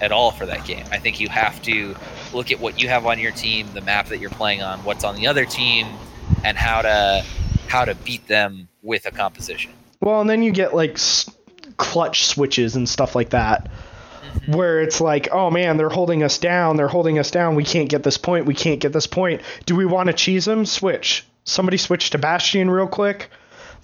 [0.00, 0.84] at all for that game.
[0.90, 1.96] I think you have to
[2.32, 5.04] look at what you have on your team, the map that you're playing on, what's
[5.04, 5.86] on the other team,
[6.44, 7.24] and how to
[7.68, 9.72] how to beat them with a composition.
[10.00, 11.30] Well, and then you get like s-
[11.76, 13.70] clutch switches and stuff like that.
[14.34, 14.54] Mm-hmm.
[14.54, 16.76] Where it's like, oh man, they're holding us down.
[16.76, 17.54] They're holding us down.
[17.54, 18.46] We can't get this point.
[18.46, 19.40] We can't get this point.
[19.64, 20.66] Do we want to cheese them?
[20.66, 21.24] Switch.
[21.44, 23.30] Somebody switch to Bastion real quick.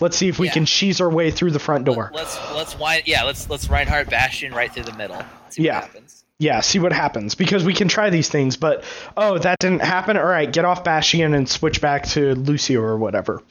[0.03, 0.53] Let's see if we Yeah.
[0.55, 2.11] can cheese our way through the front door.
[2.13, 5.23] Let's let's wind yeah, let's let's Reinhardt Bastion right through the middle.
[5.51, 5.81] See Yeah.
[5.83, 6.25] happens.
[6.39, 8.57] Yeah, see what happens because we can try these things.
[8.57, 8.83] But
[9.17, 10.17] oh, that didn't happen.
[10.17, 13.43] All right, get off Bastion and switch back to Lucio or whatever.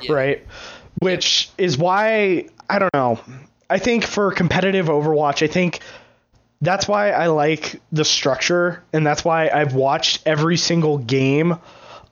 [0.00, 0.12] Yeah.
[0.12, 0.46] right?
[0.98, 3.20] Which is why I don't know.
[3.70, 5.80] I think for competitive Overwatch, I think
[6.60, 11.58] that's why I like the structure, and that's why I've watched every single game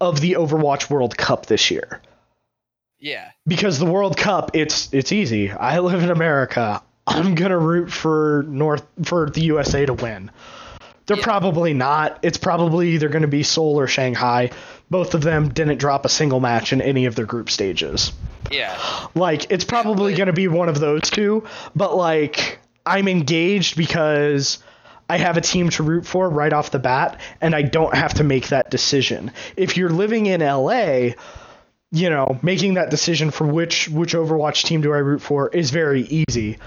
[0.00, 2.00] of the Overwatch World Cup this year.
[3.00, 3.30] Yeah.
[3.46, 5.50] Because the World Cup, it's it's easy.
[5.50, 6.82] I live in America.
[7.06, 10.30] I'm gonna root for North for the USA to win.
[11.06, 11.24] They're Yeah.
[11.24, 12.18] probably not.
[12.22, 14.50] It's probably either going to be Seoul or Shanghai.
[14.90, 18.12] Both of them didn't drop a single match in any of their group stages.
[18.48, 18.76] Yeah.
[19.16, 21.42] Like it's probably going to be one of those two,
[21.74, 24.58] but like I'm engaged because
[25.08, 28.14] I have a team to root for right off the bat and I don't have
[28.14, 29.32] to make that decision.
[29.56, 31.14] If you're living in LA,
[31.92, 35.70] you know, making that decision for which which Overwatch team do I root for is
[35.70, 36.58] very easy.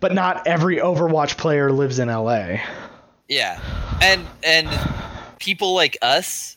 [0.00, 2.58] But not every Overwatch player lives in LA.
[3.28, 3.60] Yeah.
[4.00, 4.68] And and
[5.38, 6.56] people like us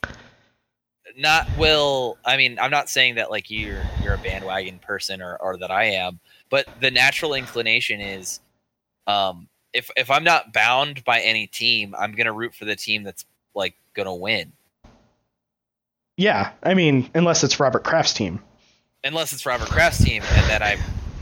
[1.18, 5.38] not will I mean, I'm not saying that like you're you're a bandwagon person or,
[5.38, 6.20] or that I am,
[6.50, 8.40] but the natural inclination is
[9.06, 13.04] um if if I'm not bound by any team, I'm gonna root for the team
[13.04, 14.52] that's like gonna win.
[16.18, 18.42] Yeah, I mean, unless it's Robert Kraft's team.
[19.04, 20.78] Unless it's Robert Kraft's team and then I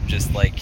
[0.08, 0.60] just like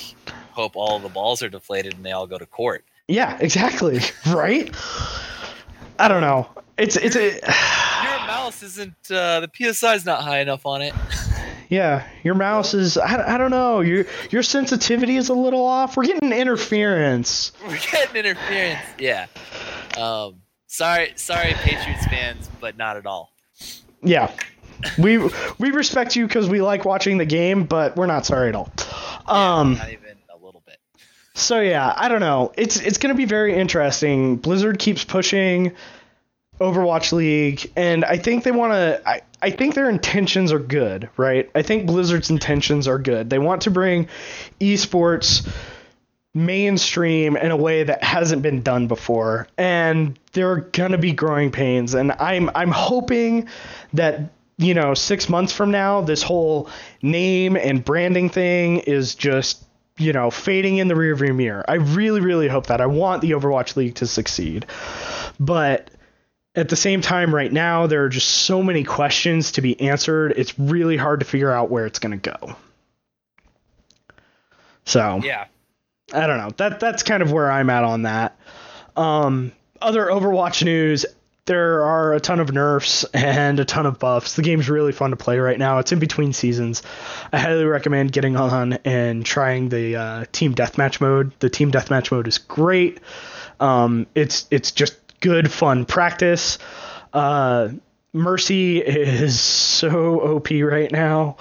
[0.51, 2.85] hope all the balls are deflated and they all go to court.
[3.07, 3.99] Yeah, exactly.
[4.27, 4.73] right?
[5.99, 6.49] I don't know.
[6.77, 10.93] It's it's a Your mouse isn't uh the PSI's not high enough on it.
[11.69, 12.97] Yeah, your mouse is.
[12.97, 13.79] I, I don't know.
[13.79, 15.95] Your your sensitivity is a little off.
[15.95, 17.53] We're getting interference.
[17.65, 18.81] We're getting interference.
[18.99, 19.27] Yeah.
[19.97, 20.41] Um.
[20.67, 23.31] Sorry, sorry, Patriots fans, but not at all.
[24.03, 24.31] Yeah,
[24.97, 25.17] we
[25.59, 28.71] we respect you because we like watching the game, but we're not sorry at all.
[29.27, 29.75] Um.
[29.75, 30.77] Not even a little bit.
[31.33, 32.51] So yeah, I don't know.
[32.57, 34.37] It's it's gonna be very interesting.
[34.37, 35.73] Blizzard keeps pushing
[36.59, 39.01] Overwatch League, and I think they want to.
[39.05, 41.49] I I think their intentions are good, right?
[41.55, 43.29] I think Blizzard's intentions are good.
[43.29, 44.07] They want to bring
[44.59, 45.47] esports
[46.33, 51.51] mainstream in a way that hasn't been done before, and there are gonna be growing
[51.51, 51.93] pains.
[51.93, 53.47] And I'm I'm hoping
[53.93, 56.69] that you know six months from now, this whole
[57.01, 59.63] name and branding thing is just
[59.97, 61.65] you know fading in the rearview mirror.
[61.67, 62.81] I really really hope that.
[62.81, 64.65] I want the Overwatch League to succeed,
[65.39, 65.91] but
[66.55, 70.33] at the same time right now there are just so many questions to be answered
[70.35, 72.55] it's really hard to figure out where it's going to go
[74.83, 75.45] so Yeah.
[76.13, 76.49] I don't know.
[76.57, 78.37] That that's kind of where I'm at on that.
[78.95, 79.51] Um,
[79.81, 81.05] other Overwatch news.
[81.45, 84.35] there are a ton of nerfs and a ton of buffs.
[84.35, 85.79] The game's really fun to play right now.
[85.79, 86.83] It's in between seasons.
[87.33, 91.31] I highly recommend getting on and trying the uh, team deathmatch mode.
[91.39, 92.99] The team deathmatch mode is great.
[93.59, 96.57] Um, it's it's just good fun practice.
[97.13, 97.69] Uh,
[98.13, 101.37] Mercy is so OP right now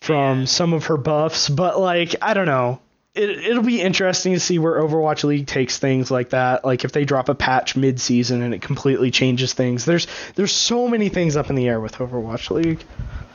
[0.00, 2.80] from some of her buffs, but like I don't know.
[3.14, 6.64] It, it'll be interesting to see where Overwatch League takes things like that.
[6.64, 9.84] Like if they drop a patch mid-season and it completely changes things.
[9.84, 12.82] There's there's so many things up in the air with Overwatch League.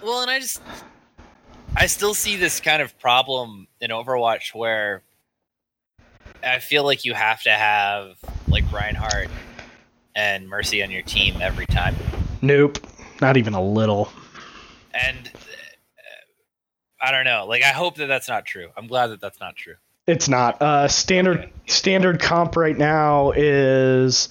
[0.03, 0.61] Well, and I just
[1.75, 5.03] I still see this kind of problem in Overwatch where
[6.43, 8.17] I feel like you have to have
[8.47, 9.29] like Reinhardt
[10.15, 11.95] and Mercy on your team every time.
[12.41, 12.79] Nope,
[13.21, 14.11] not even a little.
[14.93, 15.31] And
[17.01, 17.45] I don't know.
[17.47, 18.69] Like I hope that that's not true.
[18.75, 19.75] I'm glad that that's not true.
[20.07, 20.61] It's not.
[20.61, 24.29] Uh, standard standard comp right now is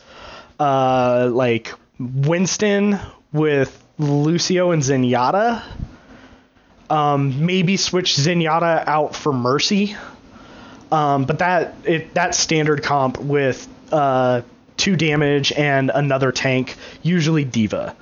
[0.58, 2.98] uh, like Winston
[3.32, 5.62] with Lucio and Zenyatta.
[6.90, 9.96] Um, maybe switch Zenyatta out for Mercy.
[10.90, 14.42] Um, but that it that standard comp with uh,
[14.76, 17.94] two damage and another tank, usually D.Va.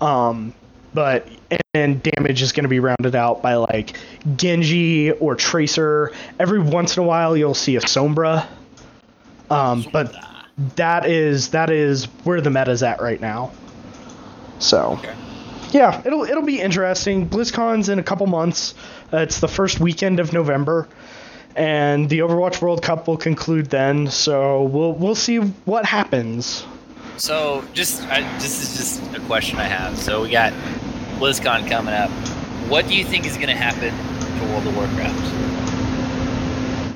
[0.00, 0.52] Um,
[0.96, 1.28] but
[1.74, 3.96] and damage is going to be rounded out by like
[4.36, 6.10] Genji or Tracer.
[6.40, 8.46] Every once in a while, you'll see a Sombra.
[9.50, 10.16] Um, but
[10.76, 13.52] that is that is where the meta's at right now.
[14.58, 15.12] So, Okay.
[15.70, 17.28] yeah, it'll it'll be interesting.
[17.28, 18.74] BlizzCon's in a couple months.
[19.12, 20.88] Uh, it's the first weekend of November,
[21.54, 24.08] and the Overwatch World Cup will conclude then.
[24.10, 25.36] So we'll we'll see
[25.66, 26.64] what happens.
[27.18, 29.98] So just I, this is just a question I have.
[29.98, 30.52] So we got
[31.18, 32.10] BlizzCon coming up.
[32.68, 33.92] What do you think is going to happen
[34.38, 35.32] to World of Warcraft?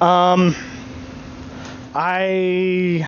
[0.03, 0.55] Um,
[1.95, 3.07] I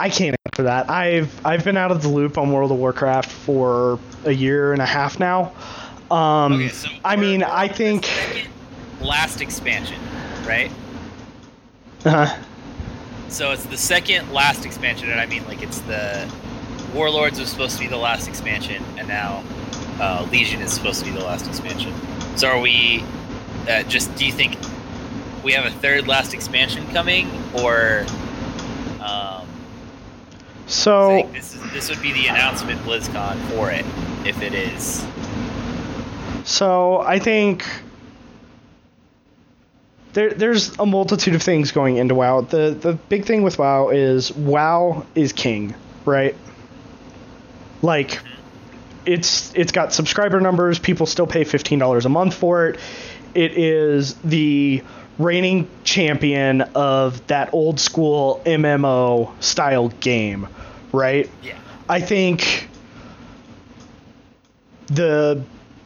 [0.00, 0.88] I can't answer that.
[0.90, 4.82] I've I've been out of the loop on World of Warcraft for a year and
[4.82, 5.52] a half now.
[6.10, 8.08] Um, Okay, so I mean, I think.
[9.00, 9.98] last expansion,
[10.46, 10.70] right?
[12.04, 12.42] Uh, huh.
[13.28, 16.26] So it's the second last expansion, and I mean like it's the
[16.94, 19.44] Warlords was supposed to be the last expansion, and now
[20.00, 21.92] uh, Legion is supposed to be the last expansion.
[22.36, 23.04] So are we?
[23.68, 24.56] Uh, just do you think
[25.44, 28.06] we have a third last expansion coming, or
[29.00, 29.46] um,
[30.66, 33.84] so this is this would be the announcement BlizzCon for it
[34.26, 35.06] if it is?
[36.44, 37.66] So I think
[40.14, 42.40] there, there's a multitude of things going into WoW.
[42.40, 45.74] The the big thing with WoW is WoW is king,
[46.04, 46.34] right?
[47.82, 48.20] Like
[49.06, 50.78] it's it's got subscriber numbers.
[50.78, 52.80] People still pay fifteen dollars a month for it.
[53.34, 54.82] It is the
[55.18, 60.48] reigning champion of that old school MMO style game,
[60.92, 61.28] right?
[61.42, 61.58] Yeah.
[61.88, 62.68] I think
[64.86, 65.42] the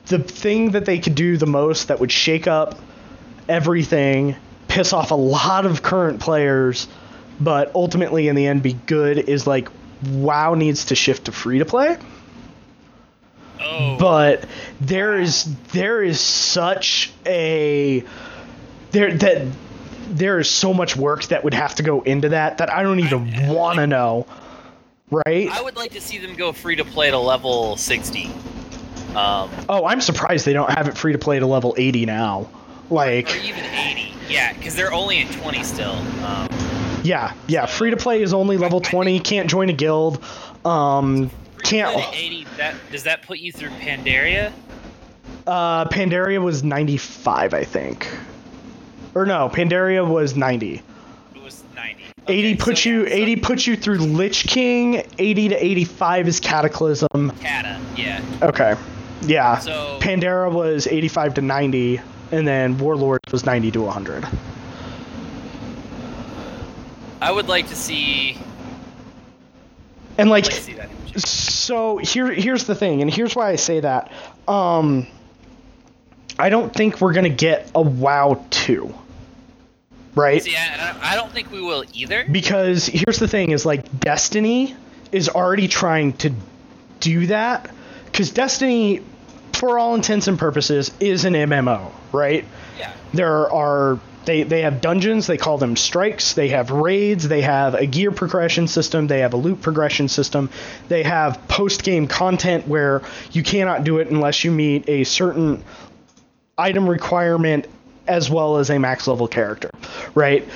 [0.07, 2.79] the thing that they could do the most that would shake up
[3.49, 4.37] everything,
[4.69, 6.89] piss off a lot of current players,
[7.41, 9.69] but ultimately in the end be good is like
[10.03, 11.97] WoW needs to shift to free to play.
[13.61, 14.45] Oh, But
[14.81, 18.03] there is there is such a
[18.91, 19.47] there that
[20.09, 22.99] there is so much work that would have to go into that that I don't
[23.01, 24.27] even want to know.
[25.11, 25.49] Right?
[25.51, 28.31] I would like to see them go free to play to level sixty.
[29.15, 32.49] Um, Oh, I'm surprised they don't have it free to play to level 80 now.
[32.89, 34.15] or Like, even 80.
[34.31, 35.93] Yeah, because they're only at 20 still.
[36.25, 36.49] Um,
[37.03, 39.21] yeah, yeah, free to play is only level 20.
[39.21, 40.23] Can't join a guild.
[40.65, 41.31] Um,
[41.63, 41.97] can't.
[42.15, 44.53] 80, that, does that put you through Pandaria?
[45.47, 48.09] Uh, Pandaria was 95, I think.
[49.15, 50.83] Or no, Pandaria was 90.
[51.35, 52.05] It was 90.
[52.29, 55.03] 80 Okay, puts so you so 80 puts you through Lich King.
[55.19, 57.09] 80 to 85 is Cataclysm.
[57.13, 58.23] Kata, yeah.
[58.43, 58.75] Okay,
[59.23, 59.59] yeah.
[59.59, 62.01] So Pandaria was 85 to 90,
[62.31, 64.27] and then Warlord was 90 to 100.
[67.23, 68.37] I would like to see.
[70.19, 70.77] And like, like see.
[71.17, 74.11] So here here's the thing, and here's why I say that.
[74.49, 75.07] Um
[76.37, 78.93] I don't think we're gonna get a WoW 2.
[80.17, 80.43] Right?
[80.43, 82.27] See, I, I don't think we will either.
[82.29, 84.75] Because here's the thing is like Destiny
[85.13, 86.33] is already trying to
[86.99, 87.71] do that.
[88.07, 89.01] Because Destiny,
[89.53, 92.45] for all intents and purposes, is an MMO, right?
[92.79, 92.93] Yeah.
[93.15, 97.75] there are they they have dungeons they call them strikes they have raids they have
[97.75, 100.51] a gear progression system they have a loot progression system
[100.89, 103.03] they have post game content where
[103.33, 105.63] you cannot do it unless you meet a certain
[106.59, 107.67] item requirement
[108.07, 109.71] as well as a max level character
[110.15, 110.49] right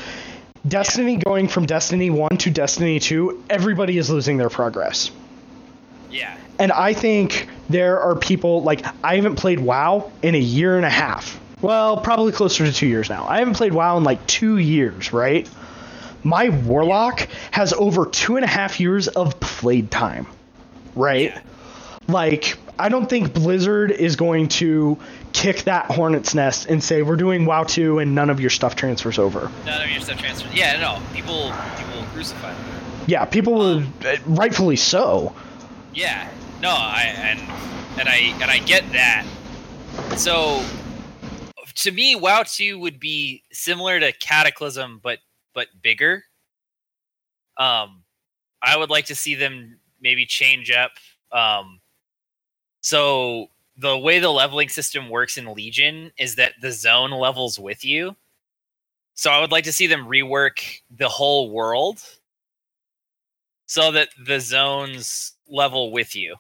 [0.67, 5.13] Destiny going from Destiny 1 to Destiny 2, everybody is losing their progress.
[6.11, 6.37] Yeah.
[6.59, 10.85] And I think there are people like I haven't played WoW in a year and
[10.85, 11.39] a half.
[11.63, 13.27] Well, probably closer to two years now.
[13.27, 15.49] I haven't played WoW in like two years, right?
[16.23, 20.27] My Warlock has over two and a half years of played time,
[20.95, 21.33] right?
[21.35, 21.41] Yeah.
[22.09, 24.99] Like, I don't think Blizzard is going to
[25.33, 28.77] kick that hornet's nest and say, we're doing WoW 2 and none of your stuff
[28.77, 29.51] transfers over.
[29.65, 30.53] None of your stuff transfers.
[30.55, 31.01] Yeah, no.
[31.15, 32.65] People people will crucify them.
[33.07, 35.35] Yeah, people will, uh, rightfully so.
[35.95, 36.29] Yeah.
[36.61, 37.41] No, I and
[37.99, 39.25] and I and I get that.
[40.17, 40.65] So
[41.77, 45.19] to me, WoW 2 would be similar to Cataclysm, but
[45.55, 46.25] but bigger.
[47.57, 48.03] Um,
[48.63, 50.93] I would like to see them maybe change up.
[51.33, 51.81] Um,
[52.83, 53.47] so
[53.79, 58.17] the way the leveling system works in Legion is that the zone levels with you.
[59.15, 60.61] So I would like to see them rework
[60.91, 62.03] the whole world
[63.67, 66.37] so that the zones level with you.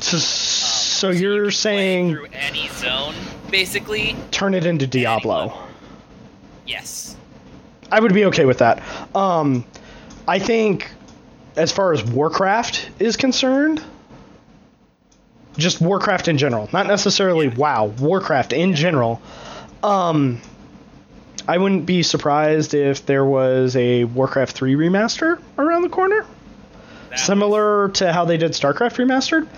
[0.00, 3.14] So, Um, so you you're play saying through any zone,
[3.50, 4.16] basically.
[4.30, 5.46] turn it into Diablo.
[5.46, 5.62] level.
[6.66, 7.16] Yes.
[7.90, 8.82] I would be okay with that.
[9.14, 9.64] Um,
[10.28, 10.90] I think,
[11.56, 13.82] as far as Warcraft is concerned,
[15.56, 19.20] just Warcraft in general, not necessarily WoW, Warcraft in general.
[19.82, 20.40] Um,
[21.48, 26.24] I wouldn't be surprised if there was a Warcraft 3 remaster around the corner,
[27.08, 29.48] That similar to how they did StarCraft remastered.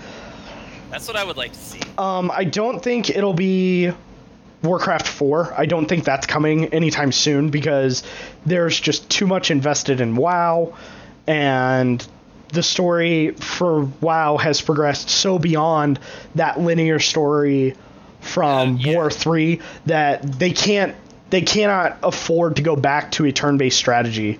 [0.93, 1.79] That's what I would like to see.
[1.97, 3.91] Um, I don't think it'll be
[4.61, 5.53] Warcraft 4.
[5.57, 8.03] I don't think that's coming anytime soon because
[8.45, 10.75] there's just too much invested in WoW
[11.27, 12.05] and
[12.49, 15.99] the story for WoW has progressed so beyond
[16.35, 17.75] that linear story
[18.21, 18.95] from Uh, yeah.
[18.95, 20.95] War 3 that they can't
[21.31, 24.39] they cannot afford to go back to a turn-based strategy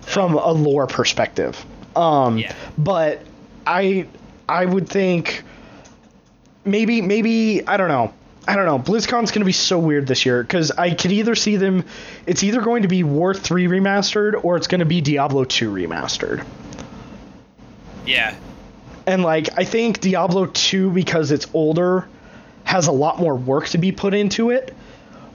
[0.00, 1.62] from a lore perspective.
[1.94, 2.54] Um, Yeah.
[2.78, 3.20] but
[3.66, 4.06] I
[4.48, 5.42] I would think
[6.66, 8.12] maybe maybe I don't know.
[8.48, 8.78] I don't know.
[8.78, 11.84] BlizzCon's going to be so weird this year because I could either see them.
[12.26, 15.72] It's either going to be War Three remastered or it's going to be Diablo Two
[15.72, 16.44] remastered.
[18.06, 18.34] Yeah.
[19.06, 22.08] And like I think Diablo 2 because it's older
[22.64, 24.74] has a lot more work to be put into it,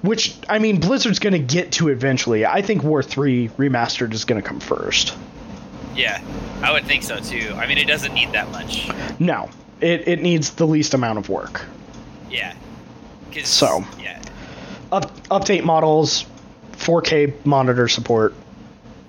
[0.01, 2.45] which I mean Blizzard's going to get to eventually.
[2.45, 5.15] I think War 3 remastered is going to come first.
[5.95, 6.21] Yeah.
[6.61, 7.53] I would think so too.
[7.55, 8.89] I mean, it doesn't need that much.
[9.19, 9.49] No,
[9.81, 11.65] it it needs the least amount of work.
[12.29, 12.53] Yeah.
[13.43, 13.83] So.
[14.01, 14.21] Yeah.
[14.91, 16.25] Up update models,
[16.73, 18.33] 4K monitor support,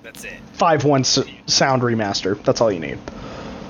[0.01, 0.33] That's it.
[0.57, 1.19] 5.1 s-
[1.53, 2.41] sound remaster.
[2.43, 2.97] That's all you need.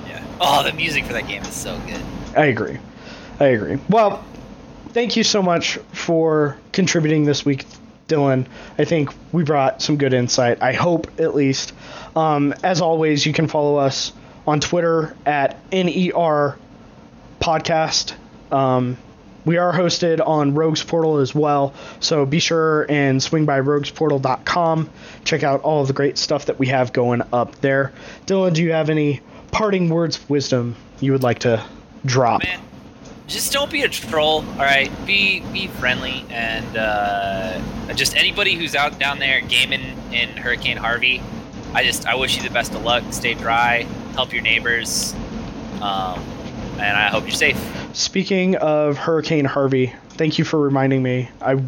[0.08, 0.24] Yeah.
[0.39, 2.01] Oh, the music for that game is so good.
[2.38, 2.78] I agree.
[3.39, 3.80] I agree.
[3.89, 4.24] Well,
[4.89, 7.66] thank you so much for contributing this week,
[8.08, 8.45] Dylan.
[8.78, 10.62] I think we brought some good insight.
[10.62, 11.74] I hope, at least.
[12.16, 14.14] Um, as always, you can follow us
[14.45, 16.58] on Twitter at NER
[17.44, 18.14] Podcast.
[18.54, 18.98] Um,
[19.44, 24.89] we are hosted on Rogues Portal as well, so be sure and swing by roguesportal.com.
[25.26, 27.91] Check out all the great stuff that we have going up there.
[28.26, 29.20] Dylan, do you have any
[29.52, 31.62] parting words of wisdom you would like to
[32.06, 32.44] drop?
[32.44, 32.62] Man,
[33.28, 34.46] just don't be a troll.
[34.54, 37.60] All right, be be friendly, and uh,
[37.94, 41.22] just anybody who's out down there gaming in Hurricane Harvey.
[41.74, 43.04] I just I wish you the best of luck.
[43.12, 43.86] Stay dry.
[44.14, 45.14] Help your neighbors.
[45.82, 46.24] Um,
[46.80, 47.60] and I hope you're safe.
[47.94, 51.30] Speaking of Hurricane Harvey, thank you for reminding me.
[51.42, 51.62] I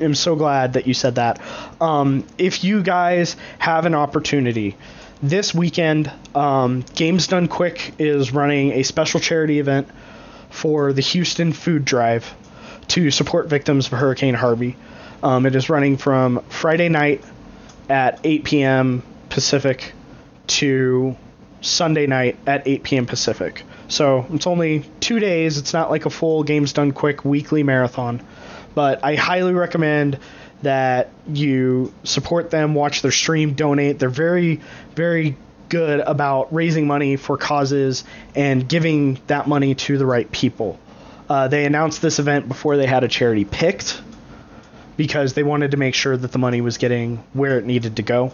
[0.00, 1.40] am so glad that you said that.
[1.80, 4.76] Um, if you guys have an opportunity,
[5.22, 9.88] this weekend, um, Games Done Quick is running a special charity event
[10.50, 12.34] for the Houston Food Drive
[12.88, 14.76] to support victims of Hurricane Harvey.
[15.22, 17.24] Um, it is running from Friday night
[17.88, 19.02] at 8 p.m.
[19.28, 19.92] Pacific
[20.46, 21.16] to
[21.60, 23.06] Sunday night at 8 p.m.
[23.06, 23.64] Pacific.
[23.88, 25.58] So it's only two days.
[25.58, 28.20] It's not like a full Games Done Quick weekly marathon.
[28.74, 30.18] But I highly recommend
[30.62, 33.98] that you support them, watch their stream, donate.
[33.98, 34.60] They're very,
[34.94, 35.36] very
[35.68, 38.04] good about raising money for causes
[38.34, 40.78] and giving that money to the right people.
[41.28, 44.00] Uh, they announced this event before they had a charity picked
[44.96, 48.02] because they wanted to make sure that the money was getting where it needed to
[48.02, 48.32] go.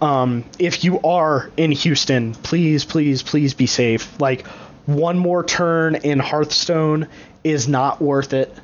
[0.00, 4.20] Um, if you are in Houston, please, please, please be safe.
[4.20, 4.46] Like,
[4.94, 7.08] one more turn in Hearthstone
[7.44, 8.54] is not worth it.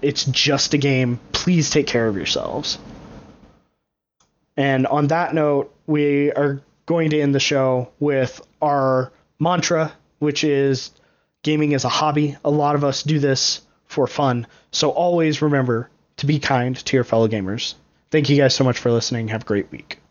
[0.00, 1.20] It's just a game.
[1.32, 2.78] Please take care of yourselves.
[4.56, 10.44] And on that note, we are going to end the show with our mantra, which
[10.44, 10.90] is
[11.42, 12.36] gaming is a hobby.
[12.44, 14.46] A lot of us do this for fun.
[14.70, 17.74] So always remember to be kind to your fellow gamers.
[18.10, 19.28] Thank you guys so much for listening.
[19.28, 20.01] Have a great week.